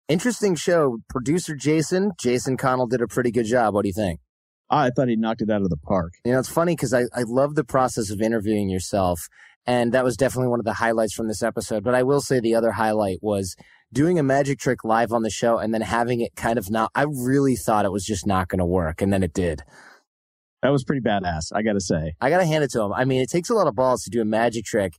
[0.08, 0.98] Interesting show.
[1.08, 3.74] Producer Jason, Jason Connell did a pretty good job.
[3.74, 4.20] What do you think?
[4.70, 6.12] I thought he knocked it out of the park.
[6.24, 9.28] You know, it's funny because I, I love the process of interviewing yourself.
[9.66, 11.82] And that was definitely one of the highlights from this episode.
[11.82, 13.56] But I will say the other highlight was
[13.92, 16.92] doing a magic trick live on the show and then having it kind of not,
[16.94, 19.02] I really thought it was just not going to work.
[19.02, 19.62] And then it did.
[20.62, 22.14] That was pretty badass, I gotta say.
[22.20, 22.92] I gotta hand it to him.
[22.92, 24.94] I mean, it takes a lot of balls to do a magic trick.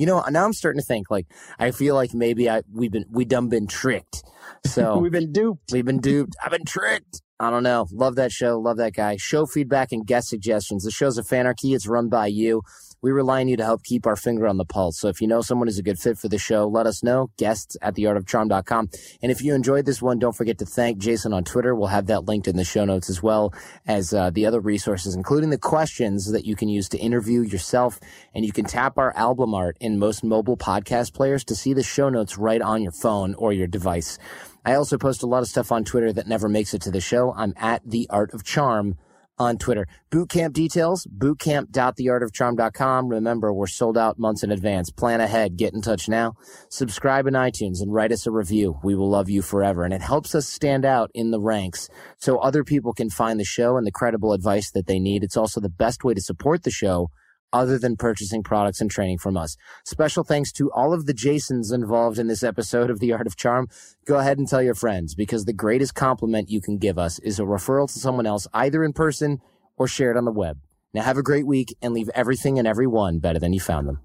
[0.00, 1.26] You know, now I'm starting to think like
[1.58, 4.24] I feel like maybe I we've been we done been tricked.
[4.66, 5.72] So we've been duped.
[5.72, 6.34] We've been duped.
[6.44, 7.22] I've been tricked.
[7.40, 7.86] I don't know.
[7.90, 8.58] Love that show.
[8.60, 9.16] Love that guy.
[9.16, 10.84] Show feedback and guest suggestions.
[10.84, 11.74] The show's a fanarchy.
[11.74, 12.62] It's run by you.
[13.00, 15.00] We rely on you to help keep our finger on the pulse.
[15.00, 17.30] So if you know someone who's a good fit for the show, let us know.
[17.38, 18.90] Guests at theartofcharm.com.
[19.22, 21.74] And if you enjoyed this one, don't forget to thank Jason on Twitter.
[21.74, 23.54] We'll have that linked in the show notes as well
[23.86, 27.98] as uh, the other resources, including the questions that you can use to interview yourself.
[28.34, 31.82] And you can tap our album art in most mobile podcast players to see the
[31.82, 34.18] show notes right on your phone or your device.
[34.64, 37.00] I also post a lot of stuff on Twitter that never makes it to the
[37.00, 37.32] show.
[37.34, 38.96] I'm at the Art of Charm
[39.40, 39.88] on Twitter.
[40.10, 43.08] Bootcamp details, bootcamp.theartofcharm.com.
[43.08, 44.90] Remember, we're sold out months in advance.
[44.90, 45.56] Plan ahead.
[45.56, 46.34] Get in touch now.
[46.68, 48.78] Subscribe in iTunes and write us a review.
[48.84, 49.84] We will love you forever.
[49.84, 51.88] And it helps us stand out in the ranks
[52.18, 55.24] so other people can find the show and the credible advice that they need.
[55.24, 57.08] It's also the best way to support the show
[57.52, 59.56] other than purchasing products and training from us.
[59.84, 63.36] Special thanks to all of the Jasons involved in this episode of The Art of
[63.36, 63.68] Charm.
[64.06, 67.38] Go ahead and tell your friends because the greatest compliment you can give us is
[67.38, 69.40] a referral to someone else, either in person
[69.76, 70.58] or shared on the web.
[70.92, 74.00] Now have a great week and leave everything and everyone better than you found them.